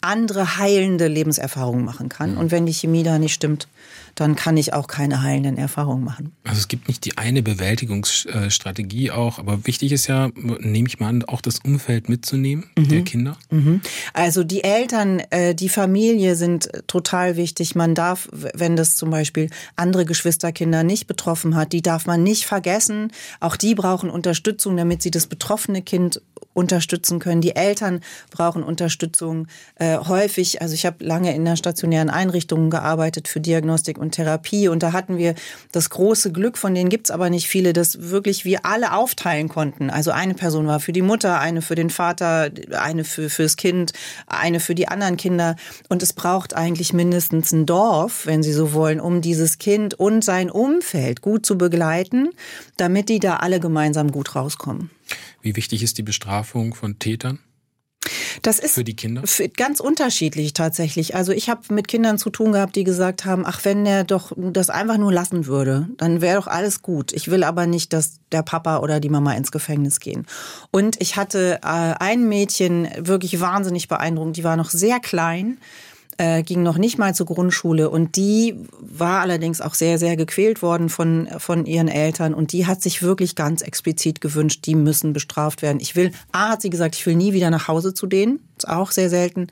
[0.00, 2.32] andere heilende Lebenserfahrungen machen kann.
[2.32, 2.38] Mhm.
[2.38, 3.68] Und wenn die Chemie da nicht stimmt,
[4.14, 6.32] dann kann ich auch keine heilenden Erfahrungen machen.
[6.44, 11.08] Also es gibt nicht die eine Bewältigungsstrategie auch, aber wichtig ist ja, nehme ich mal
[11.08, 12.88] an, auch das Umfeld mitzunehmen mhm.
[12.88, 13.36] der Kinder.
[13.50, 13.80] Mhm.
[14.14, 17.76] Also die Eltern, äh, die Familie sind total wichtig.
[17.76, 22.44] Man darf, wenn das zum Beispiel andere Geschwisterkinder nicht betroffen hat, die darf man nicht
[22.44, 23.12] vergessen.
[23.38, 26.20] Auch die brauchen Unterstützung, damit sie das betroffene Kind
[26.54, 27.40] unterstützen können.
[27.40, 29.46] Die Eltern brauchen Unterstützung.
[29.76, 34.68] Äh, häufig, also ich habe lange in der stationären Einrichtungen gearbeitet für Diagnostik und Therapie
[34.68, 35.34] und da hatten wir
[35.72, 39.88] das große Glück, von denen gibt's aber nicht viele, dass wirklich wir alle aufteilen konnten.
[39.90, 43.92] Also eine Person war für die Mutter, eine für den Vater, eine für fürs Kind,
[44.26, 45.54] eine für die anderen Kinder
[45.88, 50.24] und es braucht eigentlich mindestens ein Dorf, wenn Sie so wollen, um dieses Kind und
[50.24, 52.30] sein Umfeld gut zu begleiten,
[52.76, 54.90] damit die da alle gemeinsam gut rauskommen.
[55.42, 57.38] Wie wichtig ist die Bestrafung von Tätern?
[58.42, 59.22] Das ist für die Kinder
[59.56, 61.14] ganz unterschiedlich tatsächlich.
[61.14, 64.32] Also ich habe mit Kindern zu tun gehabt, die gesagt haben, ach wenn der doch
[64.36, 67.12] das einfach nur lassen würde, dann wäre doch alles gut.
[67.12, 70.26] Ich will aber nicht, dass der Papa oder die Mama ins Gefängnis gehen.
[70.70, 75.58] Und ich hatte äh, ein Mädchen wirklich wahnsinnig beeindruckend, die war noch sehr klein
[76.18, 80.62] äh, ging noch nicht mal zur Grundschule und die war allerdings auch sehr, sehr gequält
[80.62, 85.12] worden von, von ihren Eltern und die hat sich wirklich ganz explizit gewünscht, die müssen
[85.12, 85.78] bestraft werden.
[85.80, 88.68] Ich will, A hat sie gesagt, ich will nie wieder nach Hause zu denen, ist
[88.68, 89.46] auch sehr selten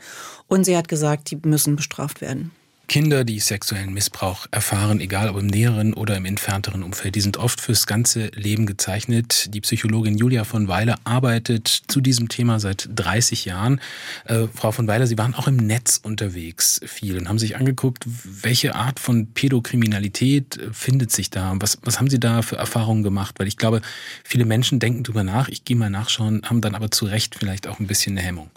[0.48, 2.50] und sie hat gesagt, die müssen bestraft werden.
[2.88, 7.37] Kinder, die sexuellen Missbrauch erfahren, egal ob im näheren oder im entfernteren Umfeld, die sind
[7.37, 9.53] oft fürs ganze Leben gezeichnet.
[9.53, 13.81] Die Psychologin Julia von Weiler arbeitet zu diesem Thema seit 30 Jahren.
[14.25, 18.05] Äh, Frau von Weiler, Sie waren auch im Netz unterwegs viel und haben sich angeguckt,
[18.07, 21.55] welche Art von Pädokriminalität äh, findet sich da?
[21.59, 23.35] Was, was haben Sie da für Erfahrungen gemacht?
[23.38, 23.83] Weil ich glaube,
[24.22, 27.66] viele Menschen denken drüber nach, ich gehe mal nachschauen, haben dann aber zu Recht vielleicht
[27.66, 28.51] auch ein bisschen eine Hemmung.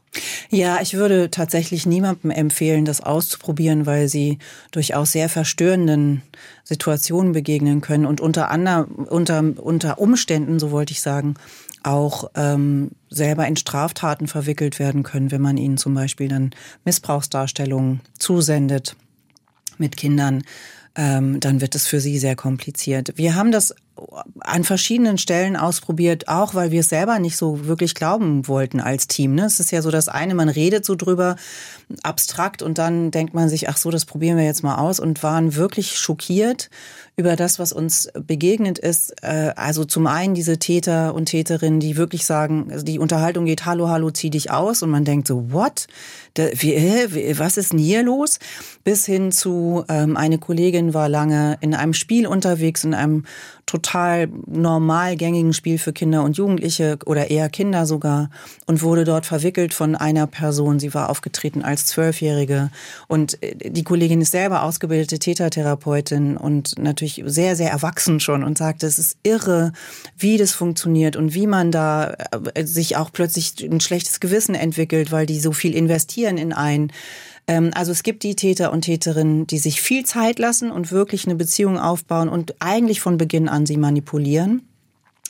[0.51, 4.39] Ja, ich würde tatsächlich niemandem empfehlen, das auszuprobieren, weil sie
[4.71, 6.23] durchaus sehr verstörenden
[6.63, 11.35] Situationen begegnen können und unter anderem unter, unter Umständen, so wollte ich sagen,
[11.83, 16.49] auch ähm, selber in Straftaten verwickelt werden können, wenn man ihnen zum Beispiel dann
[16.83, 18.95] Missbrauchsdarstellungen zusendet
[19.77, 20.43] mit Kindern,
[20.95, 23.13] ähm, dann wird es für sie sehr kompliziert.
[23.15, 23.75] Wir haben das
[24.39, 29.07] an verschiedenen Stellen ausprobiert, auch weil wir es selber nicht so wirklich glauben wollten als
[29.07, 29.35] Team.
[29.35, 29.45] Ne?
[29.45, 31.35] Es ist ja so das eine, man redet so drüber
[32.03, 35.23] abstrakt und dann denkt man sich, ach so, das probieren wir jetzt mal aus und
[35.23, 36.69] waren wirklich schockiert
[37.19, 39.13] über das, was uns begegnet ist.
[39.21, 43.65] Äh, also zum einen diese Täter und Täterinnen, die wirklich sagen, also die Unterhaltung geht,
[43.65, 45.87] hallo, hallo, zieh dich aus und man denkt so, what?
[46.37, 48.39] Was ist denn hier los?
[48.85, 53.25] Bis hin zu, ähm, eine Kollegin war lange in einem Spiel unterwegs, in einem
[53.69, 58.31] total normal gängigen Spiel für Kinder und Jugendliche oder eher Kinder sogar
[58.65, 60.79] und wurde dort verwickelt von einer Person.
[60.79, 62.71] Sie war aufgetreten als Zwölfjährige
[63.07, 68.57] und äh, die Kollegin ist selber ausgebildete Tätertherapeutin und natürlich sehr, sehr erwachsen schon und
[68.57, 69.73] sagte, es ist irre,
[70.17, 72.15] wie das funktioniert und wie man da
[72.53, 76.91] äh, sich auch plötzlich ein schlechtes Gewissen entwickelt, weil die so viel investieren in einen.
[77.47, 81.25] Ähm, also es gibt die Täter und Täterinnen, die sich viel Zeit lassen und wirklich
[81.25, 84.68] eine Beziehung aufbauen und eigentlich von Beginn an sie manipulieren.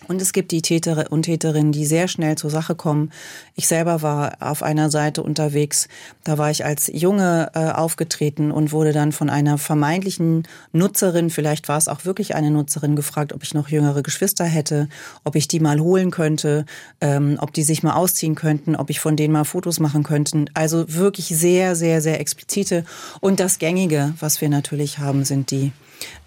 [0.07, 3.11] Und es gibt die Täter und Täterinnen, die sehr schnell zur Sache kommen.
[3.55, 5.87] Ich selber war auf einer Seite unterwegs.
[6.23, 11.67] Da war ich als Junge äh, aufgetreten und wurde dann von einer vermeintlichen Nutzerin, vielleicht
[11.67, 14.87] war es auch wirklich eine Nutzerin, gefragt, ob ich noch jüngere Geschwister hätte,
[15.23, 16.65] ob ich die mal holen könnte,
[17.01, 20.45] ähm, ob die sich mal ausziehen könnten, ob ich von denen mal Fotos machen könnte.
[20.53, 22.85] Also wirklich sehr, sehr, sehr explizite.
[23.19, 25.71] Und das Gängige, was wir natürlich haben, sind die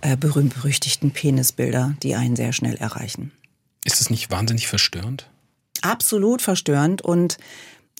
[0.03, 3.33] äh, berühmt-berüchtigten Penisbilder, die einen sehr schnell erreichen.
[3.85, 5.29] Ist es nicht wahnsinnig verstörend?
[5.83, 7.39] Absolut verstörend und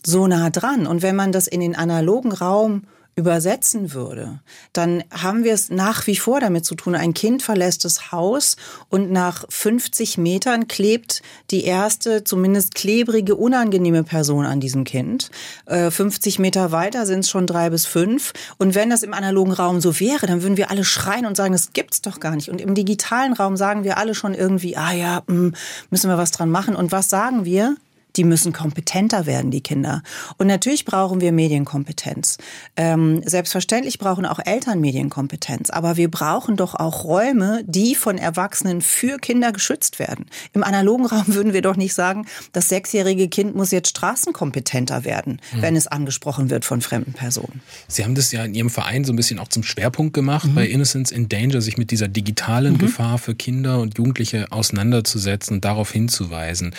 [0.05, 0.87] so nah dran.
[0.87, 2.83] Und wenn man das in den analogen Raum
[3.15, 4.39] übersetzen würde,
[4.73, 6.95] dann haben wir es nach wie vor damit zu tun.
[6.95, 8.55] Ein Kind verlässt das Haus
[8.89, 11.21] und nach 50 Metern klebt
[11.51, 15.29] die erste, zumindest klebrige, unangenehme Person an diesem Kind.
[15.67, 18.33] 50 äh, Meter weiter sind es schon drei bis fünf.
[18.57, 21.53] Und wenn das im analogen Raum so wäre, dann würden wir alle schreien und sagen,
[21.53, 22.49] das gibt's doch gar nicht.
[22.49, 25.53] Und im digitalen Raum sagen wir alle schon irgendwie, ah ja, hm,
[25.91, 26.75] müssen wir was dran machen.
[26.75, 27.75] Und was sagen wir?
[28.15, 30.03] Die müssen kompetenter werden, die Kinder.
[30.37, 32.37] Und natürlich brauchen wir Medienkompetenz.
[32.77, 35.69] Ähm, selbstverständlich brauchen auch Eltern Medienkompetenz.
[35.69, 40.25] Aber wir brauchen doch auch Räume, die von Erwachsenen für Kinder geschützt werden.
[40.53, 45.41] Im analogen Raum würden wir doch nicht sagen, das sechsjährige Kind muss jetzt straßenkompetenter werden,
[45.53, 45.61] mhm.
[45.61, 47.61] wenn es angesprochen wird von fremden Personen.
[47.87, 50.55] Sie haben das ja in Ihrem Verein so ein bisschen auch zum Schwerpunkt gemacht, mhm.
[50.55, 52.77] bei Innocence in Danger, sich mit dieser digitalen mhm.
[52.79, 56.75] Gefahr für Kinder und Jugendliche auseinanderzusetzen und darauf hinzuweisen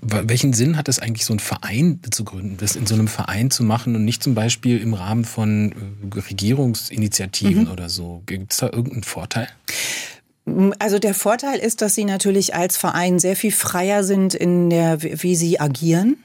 [0.00, 3.50] welchen Sinn hat es eigentlich, so einen Verein zu gründen, das in so einem Verein
[3.50, 7.70] zu machen und nicht zum Beispiel im Rahmen von äh, Regierungsinitiativen mhm.
[7.70, 8.22] oder so?
[8.26, 9.48] Gibt es da irgendeinen Vorteil?
[10.80, 15.00] Also der Vorteil ist, dass sie natürlich als Verein sehr viel freier sind in der,
[15.00, 16.16] wie sie agieren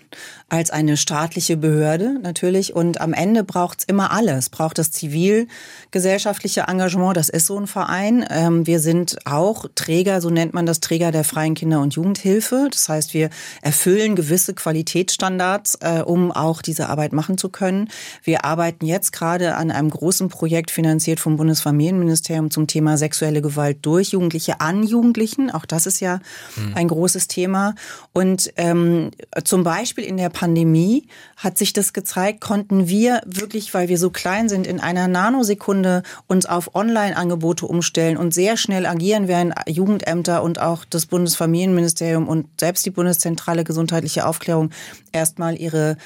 [0.50, 2.74] als eine staatliche Behörde natürlich.
[2.74, 4.50] Und am Ende braucht's immer alles.
[4.50, 8.26] Braucht das zivilgesellschaftliche Engagement, das ist so ein Verein.
[8.30, 12.70] Ähm, wir sind auch Träger, so nennt man das, Träger der freien Kinder- und Jugendhilfe.
[12.72, 13.30] Das heißt, wir
[13.62, 17.90] erfüllen gewisse Qualitätsstandards, äh, um auch diese Arbeit machen zu können.
[18.24, 23.80] Wir arbeiten jetzt gerade an einem großen Projekt finanziert vom Bundesfamilienministerium zum Thema sexuelle Gewalt
[23.82, 25.52] durch Jugendliche an Jugendlichen.
[25.52, 26.20] Auch das ist ja
[26.56, 26.74] hm.
[26.76, 27.76] ein großes Thema.
[28.14, 29.12] Und ähm,
[29.44, 34.10] zum Beispiel in der Pandemie hat sich das gezeigt, konnten wir wirklich, weil wir so
[34.10, 40.44] klein sind, in einer Nanosekunde uns auf Online-Angebote umstellen und sehr schnell agieren, während Jugendämter
[40.44, 44.72] und auch das Bundesfamilienministerium und selbst die Bundeszentrale gesundheitliche Aufklärung
[45.12, 45.98] erstmal ihre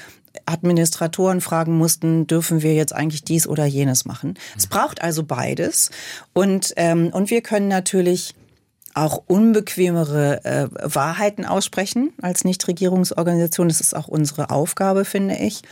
[0.46, 4.34] Administratoren fragen mussten, dürfen wir jetzt eigentlich dies oder jenes machen.
[4.56, 5.90] Es braucht also beides.
[6.32, 8.34] Und, ähm, und wir können natürlich
[8.94, 13.68] auch unbequemere äh, Wahrheiten aussprechen als Nichtregierungsorganisation.
[13.68, 15.62] Das ist auch unsere Aufgabe, finde ich.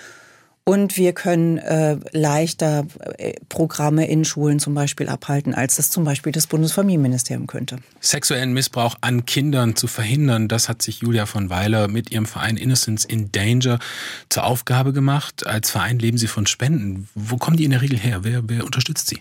[0.70, 2.86] Und wir können äh, leichter
[3.18, 7.78] äh, Programme in Schulen zum Beispiel abhalten, als das zum Beispiel das Bundesfamilienministerium könnte.
[8.00, 12.56] Sexuellen Missbrauch an Kindern zu verhindern, das hat sich Julia von Weiler mit ihrem Verein
[12.56, 13.80] Innocence in Danger
[14.28, 15.44] zur Aufgabe gemacht.
[15.44, 17.08] Als Verein leben Sie von Spenden.
[17.16, 18.20] Wo kommen die in der Regel her?
[18.22, 19.18] Wer, wer unterstützt Sie?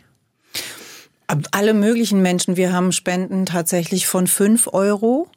[1.52, 2.58] alle möglichen Menschen.
[2.58, 5.30] Wir haben Spenden tatsächlich von fünf Euro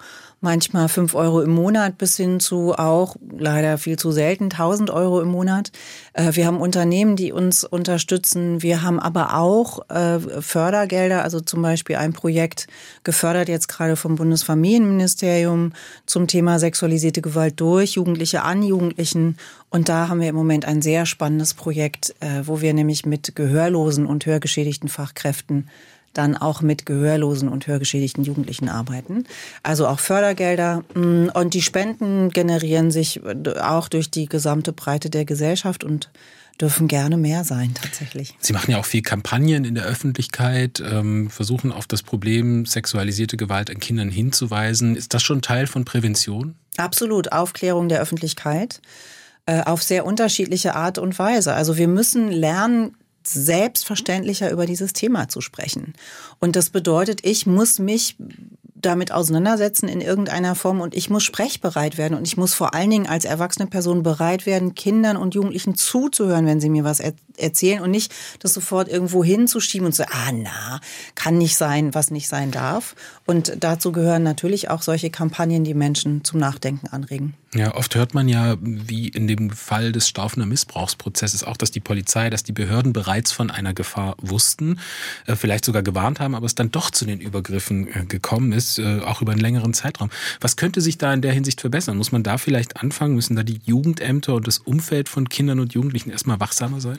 [0.42, 5.20] manchmal fünf Euro im Monat bis hin zu auch leider viel zu selten 1000 Euro
[5.20, 5.70] im Monat.
[6.12, 8.60] Äh, wir haben Unternehmen, die uns unterstützen.
[8.60, 12.66] Wir haben aber auch äh, Fördergelder, also zum Beispiel ein Projekt
[13.04, 15.72] gefördert jetzt gerade vom Bundesfamilienministerium
[16.06, 19.36] zum Thema sexualisierte Gewalt durch Jugendliche an Jugendlichen.
[19.70, 23.36] Und da haben wir im Moment ein sehr spannendes Projekt, äh, wo wir nämlich mit
[23.36, 25.68] gehörlosen und hörgeschädigten Fachkräften
[26.12, 29.24] dann auch mit gehörlosen und hörgeschädigten Jugendlichen arbeiten.
[29.62, 30.84] Also auch Fördergelder.
[30.94, 33.20] Mm, und die Spenden generieren sich
[33.60, 36.10] auch durch die gesamte Breite der Gesellschaft und
[36.60, 38.36] dürfen gerne mehr sein tatsächlich.
[38.38, 43.36] Sie machen ja auch viel Kampagnen in der Öffentlichkeit, ähm, versuchen auf das Problem sexualisierte
[43.36, 44.94] Gewalt an Kindern hinzuweisen.
[44.94, 46.54] Ist das schon Teil von Prävention?
[46.76, 48.80] Absolut, Aufklärung der Öffentlichkeit
[49.46, 51.54] äh, auf sehr unterschiedliche Art und Weise.
[51.54, 55.94] Also wir müssen lernen, selbstverständlicher über dieses Thema zu sprechen.
[56.38, 58.16] Und das bedeutet, ich muss mich
[58.82, 62.90] damit auseinandersetzen in irgendeiner Form und ich muss sprechbereit werden und ich muss vor allen
[62.90, 67.14] Dingen als erwachsene Person bereit werden, Kindern und Jugendlichen zuzuhören, wenn sie mir was er
[67.36, 70.80] erzählen und nicht das sofort irgendwo hinzuschieben und zu, so, ah na,
[71.14, 72.94] kann nicht sein, was nicht sein darf.
[73.24, 77.34] Und dazu gehören natürlich auch solche Kampagnen, die Menschen zum Nachdenken anregen.
[77.54, 81.80] Ja, oft hört man ja, wie in dem Fall des Staufener Missbrauchsprozesses, auch, dass die
[81.80, 84.80] Polizei, dass die Behörden bereits von einer Gefahr wussten,
[85.26, 88.71] äh, vielleicht sogar gewarnt haben, aber es dann doch zu den Übergriffen äh, gekommen ist,
[88.78, 90.10] äh, auch über einen längeren Zeitraum.
[90.40, 91.96] Was könnte sich da in der Hinsicht verbessern?
[91.96, 93.14] Muss man da vielleicht anfangen?
[93.14, 96.98] Müssen da die Jugendämter und das Umfeld von Kindern und Jugendlichen erstmal wachsamer sein?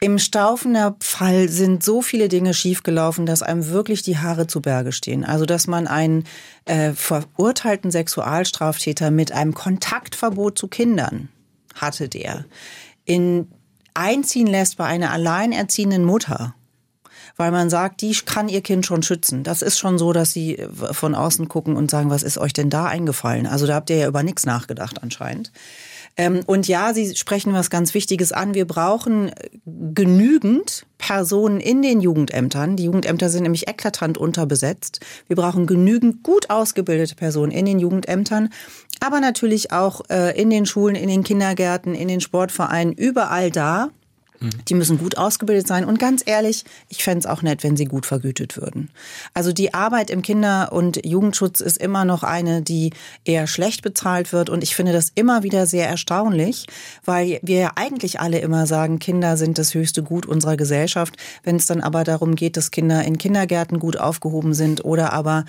[0.00, 4.92] Im Staufener Fall sind so viele Dinge schiefgelaufen, dass einem wirklich die Haare zu Berge
[4.92, 5.24] stehen.
[5.24, 6.24] Also, dass man einen
[6.66, 11.28] äh, verurteilten Sexualstraftäter mit einem Kontaktverbot zu Kindern
[11.74, 12.44] hatte der
[13.04, 13.48] in
[13.94, 16.54] einziehen lässt bei einer alleinerziehenden Mutter
[17.36, 19.42] weil man sagt, die kann ihr Kind schon schützen.
[19.42, 22.70] Das ist schon so, dass sie von außen gucken und sagen, was ist euch denn
[22.70, 23.46] da eingefallen?
[23.46, 25.50] Also da habt ihr ja über nichts nachgedacht anscheinend.
[26.16, 28.54] Ähm, und ja, Sie sprechen was ganz Wichtiges an.
[28.54, 29.32] Wir brauchen
[29.64, 32.76] genügend Personen in den Jugendämtern.
[32.76, 35.00] Die Jugendämter sind nämlich eklatant unterbesetzt.
[35.26, 38.50] Wir brauchen genügend gut ausgebildete Personen in den Jugendämtern,
[39.00, 43.90] aber natürlich auch äh, in den Schulen, in den Kindergärten, in den Sportvereinen, überall da,
[44.68, 45.84] die müssen gut ausgebildet sein.
[45.84, 48.90] Und ganz ehrlich, ich fände es auch nett, wenn sie gut vergütet würden.
[49.32, 52.90] Also die Arbeit im Kinder- und Jugendschutz ist immer noch eine, die
[53.24, 54.50] eher schlecht bezahlt wird.
[54.50, 56.66] Und ich finde das immer wieder sehr erstaunlich,
[57.04, 61.16] weil wir ja eigentlich alle immer sagen, Kinder sind das höchste Gut unserer Gesellschaft.
[61.42, 65.44] Wenn es dann aber darum geht, dass Kinder in Kindergärten gut aufgehoben sind oder aber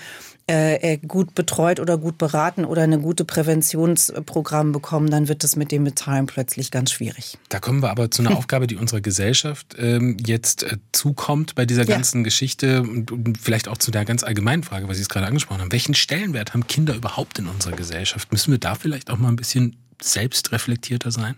[0.48, 5.72] äh, gut betreut oder gut beraten oder eine gute Präventionsprogramm bekommen, dann wird das mit
[5.72, 7.38] dem Bezahlen plötzlich ganz schwierig.
[7.50, 11.66] Da kommen wir aber zu einer Aufgabe, die unserer Gesellschaft ähm, jetzt äh, zukommt bei
[11.66, 12.24] dieser ganzen ja.
[12.26, 15.62] Geschichte und, und, vielleicht auch zu der ganz allgemeinen Frage, was Sie es gerade angesprochen
[15.62, 15.72] haben.
[15.72, 18.32] Welchen Stellenwert haben Kinder überhaupt in unserer Gesellschaft?
[18.32, 21.36] Müssen wir da vielleicht auch mal ein bisschen selbstreflektierter sein?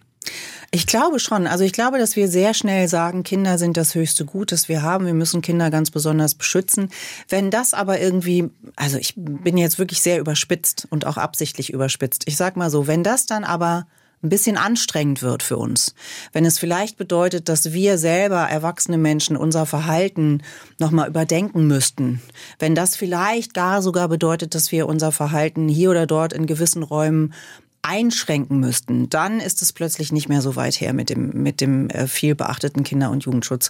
[0.72, 1.48] Ich glaube schon.
[1.48, 4.82] Also ich glaube, dass wir sehr schnell sagen, Kinder sind das höchste Gut, das wir
[4.82, 5.06] haben.
[5.06, 6.90] Wir müssen Kinder ganz besonders beschützen.
[7.30, 12.24] Wenn das aber irgendwie, also ich bin jetzt wirklich sehr überspitzt und auch absichtlich überspitzt.
[12.26, 13.88] Ich sag mal so, wenn das dann aber
[14.24, 15.94] ein bisschen anstrengend wird für uns.
[16.34, 20.42] Wenn es vielleicht bedeutet, dass wir selber erwachsene Menschen unser Verhalten
[20.80, 22.22] nochmal überdenken müssten.
[22.58, 26.82] Wenn das vielleicht gar sogar bedeutet, dass wir unser Verhalten hier oder dort in gewissen
[26.82, 27.34] Räumen
[27.82, 31.90] einschränken müssten, dann ist es plötzlich nicht mehr so weit her mit dem, mit dem
[31.90, 33.70] äh, viel beachteten Kinder- und Jugendschutz.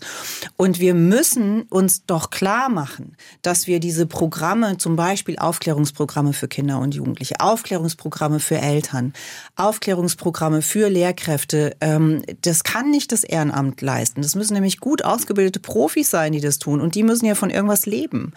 [0.56, 6.48] Und wir müssen uns doch klar machen, dass wir diese Programme, zum Beispiel Aufklärungsprogramme für
[6.48, 9.14] Kinder und Jugendliche, Aufklärungsprogramme für Eltern,
[9.56, 14.22] Aufklärungsprogramme für Lehrkräfte, ähm, das kann nicht das Ehrenamt leisten.
[14.22, 16.82] Das müssen nämlich gut ausgebildete Profis sein, die das tun.
[16.82, 18.34] Und die müssen ja von irgendwas leben.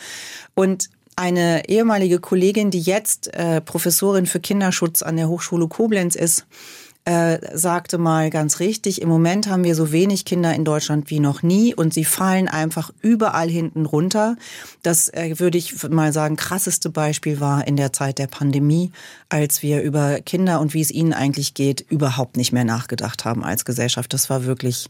[0.55, 6.47] Und eine ehemalige Kollegin, die jetzt äh, Professorin für Kinderschutz an der Hochschule Koblenz ist,
[7.05, 11.21] äh, sagte mal ganz richtig, im Moment haben wir so wenig Kinder in Deutschland wie
[11.21, 14.37] noch nie und sie fallen einfach überall hinten runter.
[14.83, 18.91] Das äh, würde ich mal sagen, krasseste Beispiel war in der Zeit der Pandemie,
[19.29, 23.45] als wir über Kinder und wie es ihnen eigentlich geht, überhaupt nicht mehr nachgedacht haben
[23.45, 24.13] als Gesellschaft.
[24.13, 24.89] Das war wirklich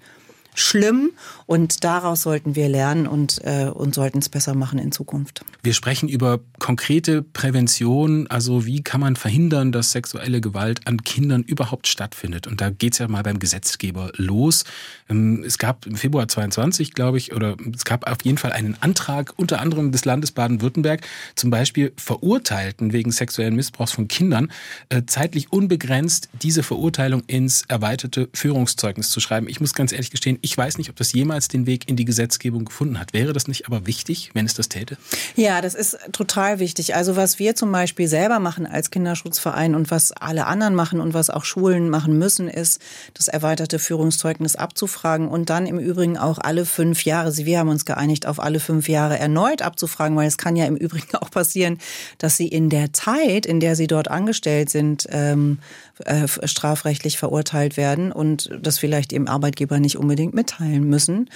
[0.55, 1.13] schlimm
[1.47, 5.45] und daraus sollten wir lernen und, äh, und sollten es besser machen in Zukunft.
[5.63, 11.43] Wir sprechen über konkrete Prävention, also wie kann man verhindern, dass sexuelle Gewalt an Kindern
[11.43, 12.47] überhaupt stattfindet.
[12.47, 14.65] Und da geht es ja mal beim Gesetzgeber los.
[15.09, 18.77] Ähm, es gab im Februar 22, glaube ich, oder es gab auf jeden Fall einen
[18.81, 24.51] Antrag unter anderem des Landes Baden-Württemberg, zum Beispiel Verurteilten wegen sexuellen Missbrauchs von Kindern
[24.89, 29.49] äh, zeitlich unbegrenzt diese Verurteilung ins erweiterte Führungszeugnis zu schreiben.
[29.49, 32.05] Ich muss ganz ehrlich gestehen, ich weiß nicht, ob das jemals den Weg in die
[32.05, 33.13] Gesetzgebung gefunden hat.
[33.13, 34.97] Wäre das nicht aber wichtig, wenn es das täte?
[35.37, 36.95] Ja, das ist total wichtig.
[36.95, 41.15] Also was wir zum Beispiel selber machen als Kinderschutzverein und was alle anderen machen und
[41.15, 42.81] was auch Schulen machen müssen, ist,
[43.15, 47.85] das erweiterte Führungszeugnis abzufragen und dann im Übrigen auch alle fünf Jahre, wir haben uns
[47.85, 51.79] geeinigt, auf alle fünf Jahre erneut abzufragen, weil es kann ja im Übrigen auch passieren,
[52.19, 55.59] dass sie in der Zeit, in der sie dort angestellt sind, ähm,
[56.05, 61.31] äh, strafrechtlich verurteilt werden und das vielleicht ihrem Arbeitgeber nicht unbedingt mitteilen müssen.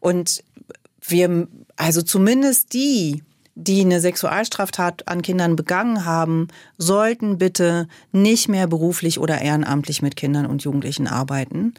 [0.00, 0.42] Und
[1.00, 3.22] wir, also zumindest die,
[3.54, 10.16] die eine Sexualstraftat an Kindern begangen haben, sollten bitte nicht mehr beruflich oder ehrenamtlich mit
[10.16, 11.74] Kindern und Jugendlichen arbeiten.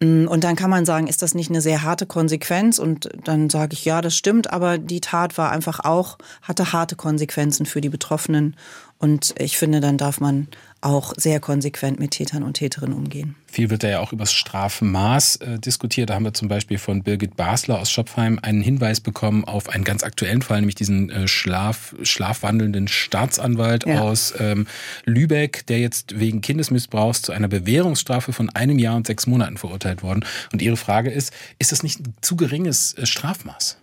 [0.00, 2.78] Und dann kann man sagen, ist das nicht eine sehr harte Konsequenz?
[2.78, 6.96] Und dann sage ich, ja, das stimmt, aber die Tat war einfach auch, hatte harte
[6.96, 8.56] Konsequenzen für die Betroffenen.
[8.98, 10.48] Und ich finde, dann darf man
[10.84, 13.36] auch sehr konsequent mit Tätern und Täterinnen umgehen.
[13.46, 16.10] Viel wird da ja auch über das Strafmaß äh, diskutiert.
[16.10, 19.84] Da haben wir zum Beispiel von Birgit Basler aus Schopfheim einen Hinweis bekommen auf einen
[19.84, 24.00] ganz aktuellen Fall, nämlich diesen äh, Schlaf, schlafwandelnden Staatsanwalt ja.
[24.00, 24.66] aus ähm,
[25.04, 30.02] Lübeck, der jetzt wegen Kindesmissbrauchs zu einer Bewährungsstrafe von einem Jahr und sechs Monaten verurteilt
[30.02, 30.24] worden.
[30.52, 33.78] Und Ihre Frage ist, ist das nicht ein zu geringes äh, Strafmaß?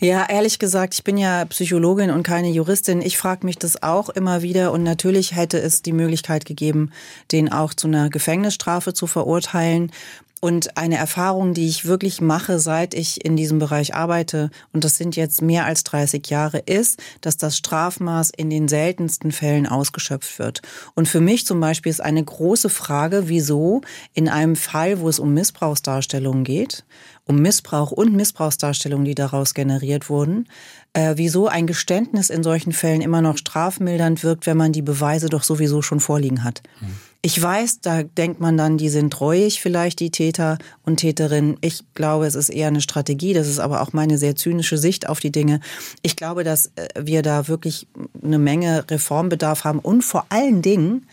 [0.00, 3.00] Ja, ehrlich gesagt, ich bin ja Psychologin und keine Juristin.
[3.02, 6.90] Ich frage mich das auch immer wieder und natürlich hätte es die Möglichkeit gegeben,
[7.32, 9.92] den auch zu einer Gefängnisstrafe zu verurteilen.
[10.40, 14.96] Und eine Erfahrung, die ich wirklich mache, seit ich in diesem Bereich arbeite, und das
[14.96, 20.38] sind jetzt mehr als 30 Jahre, ist, dass das Strafmaß in den seltensten Fällen ausgeschöpft
[20.38, 20.60] wird.
[20.94, 23.80] Und für mich zum Beispiel ist eine große Frage, wieso
[24.12, 26.84] in einem Fall, wo es um Missbrauchsdarstellungen geht,
[27.24, 30.48] um Missbrauch und Missbrauchsdarstellungen, die daraus generiert wurden,
[30.92, 35.28] äh, wieso ein Geständnis in solchen Fällen immer noch strafmildernd wirkt, wenn man die Beweise
[35.28, 36.62] doch sowieso schon vorliegen hat.
[36.80, 36.94] Mhm.
[37.26, 41.56] Ich weiß, da denkt man dann, die sind treuig vielleicht, die Täter und Täterinnen.
[41.60, 43.32] Ich glaube, es ist eher eine Strategie.
[43.32, 45.58] Das ist aber auch meine sehr zynische Sicht auf die Dinge.
[46.02, 47.88] Ich glaube, dass äh, wir da wirklich
[48.22, 51.08] eine Menge Reformbedarf haben und vor allen Dingen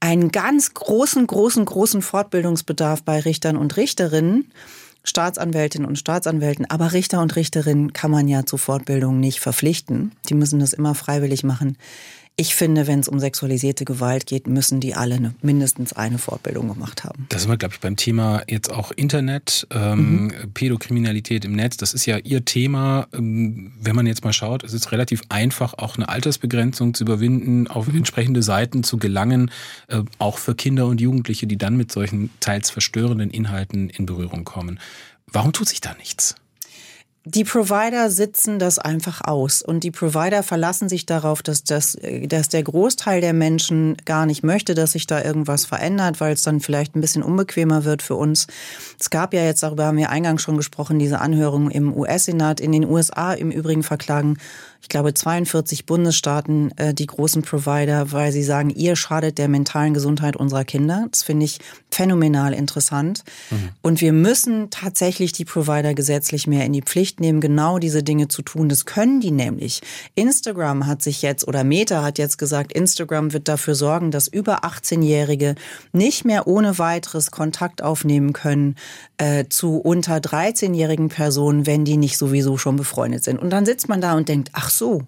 [0.00, 4.50] einen ganz großen, großen, großen Fortbildungsbedarf bei Richtern und Richterinnen
[5.04, 10.12] Staatsanwältinnen und Staatsanwälten, aber Richter und Richterinnen kann man ja zu Fortbildung nicht verpflichten.
[10.28, 11.76] Die müssen das immer freiwillig machen.
[12.36, 16.68] Ich finde, wenn es um sexualisierte Gewalt geht, müssen die alle eine, mindestens eine Fortbildung
[16.68, 17.26] gemacht haben.
[17.28, 20.52] Da sind wir, glaube ich, beim Thema jetzt auch Internet, ähm, mhm.
[20.54, 21.76] Pädokriminalität im Netz.
[21.76, 23.06] Das ist ja Ihr Thema.
[23.12, 27.66] Ähm, wenn man jetzt mal schaut, es ist relativ einfach, auch eine Altersbegrenzung zu überwinden,
[27.68, 27.98] auf mhm.
[27.98, 29.50] entsprechende Seiten zu gelangen,
[29.88, 34.44] äh, auch für Kinder und Jugendliche, die dann mit solchen teils verstörenden Inhalten in Berührung
[34.44, 34.80] kommen.
[35.26, 36.34] Warum tut sich da nichts?
[37.24, 41.96] Die Provider sitzen das einfach aus und die Provider verlassen sich darauf, dass, das,
[42.26, 46.42] dass der Großteil der Menschen gar nicht möchte, dass sich da irgendwas verändert, weil es
[46.42, 48.48] dann vielleicht ein bisschen unbequemer wird für uns.
[48.98, 52.58] Es gab ja jetzt, darüber haben wir eingangs schon gesprochen, diese Anhörung im US-Senat.
[52.58, 54.38] In den USA im Übrigen verklagen
[54.82, 59.94] ich glaube, 42 Bundesstaaten äh, die großen Provider, weil sie sagen, ihr schadet der mentalen
[59.94, 61.06] Gesundheit unserer Kinder.
[61.10, 61.60] Das finde ich
[61.92, 63.22] phänomenal interessant.
[63.50, 63.68] Mhm.
[63.80, 68.26] Und wir müssen tatsächlich die Provider gesetzlich mehr in die Pflicht nehmen, genau diese Dinge
[68.26, 68.68] zu tun.
[68.68, 69.82] Das können die nämlich.
[70.16, 74.64] Instagram hat sich jetzt oder Meta hat jetzt gesagt, Instagram wird dafür sorgen, dass über
[74.64, 75.54] 18-Jährige
[75.92, 78.74] nicht mehr ohne weiteres Kontakt aufnehmen können
[79.18, 83.38] äh, zu unter 13-jährigen Personen, wenn die nicht sowieso schon befreundet sind.
[83.38, 85.06] Und dann sitzt man da und denkt, ach so,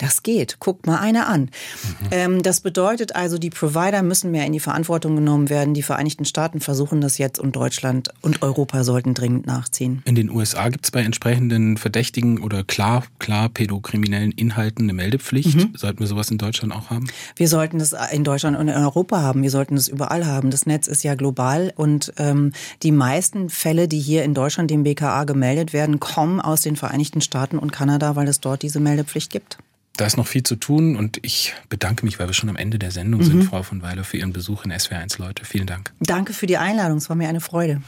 [0.00, 0.58] das geht.
[0.60, 1.42] Guckt mal einer an.
[1.42, 2.08] Mhm.
[2.10, 5.74] Ähm, das bedeutet also, die Provider müssen mehr in die Verantwortung genommen werden.
[5.74, 10.02] Die Vereinigten Staaten versuchen das jetzt und Deutschland und Europa sollten dringend nachziehen.
[10.06, 15.56] In den USA gibt es bei entsprechenden verdächtigen oder klar, klar pädokriminellen Inhalten eine Meldepflicht.
[15.56, 15.72] Mhm.
[15.76, 17.06] Sollten wir sowas in Deutschland auch haben?
[17.36, 19.42] Wir sollten das in Deutschland und in Europa haben.
[19.42, 20.50] Wir sollten das überall haben.
[20.50, 24.82] Das Netz ist ja global und ähm, die meisten Fälle, die hier in Deutschland dem
[24.82, 29.30] BKA gemeldet werden, kommen aus den Vereinigten Staaten und Kanada, weil es dort diese Meldepflicht
[29.30, 29.58] gibt.
[29.96, 32.78] Da ist noch viel zu tun und ich bedanke mich, weil wir schon am Ende
[32.78, 33.24] der Sendung mhm.
[33.24, 35.44] sind, Frau von Weiler, für Ihren Besuch in SWR1 Leute.
[35.44, 35.92] Vielen Dank.
[36.00, 37.82] Danke für die Einladung, es war mir eine Freude.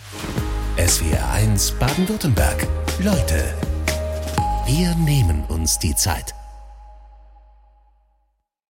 [0.76, 2.66] SWR1 Baden-Württemberg.
[3.02, 3.54] Leute,
[4.66, 6.34] wir nehmen uns die Zeit.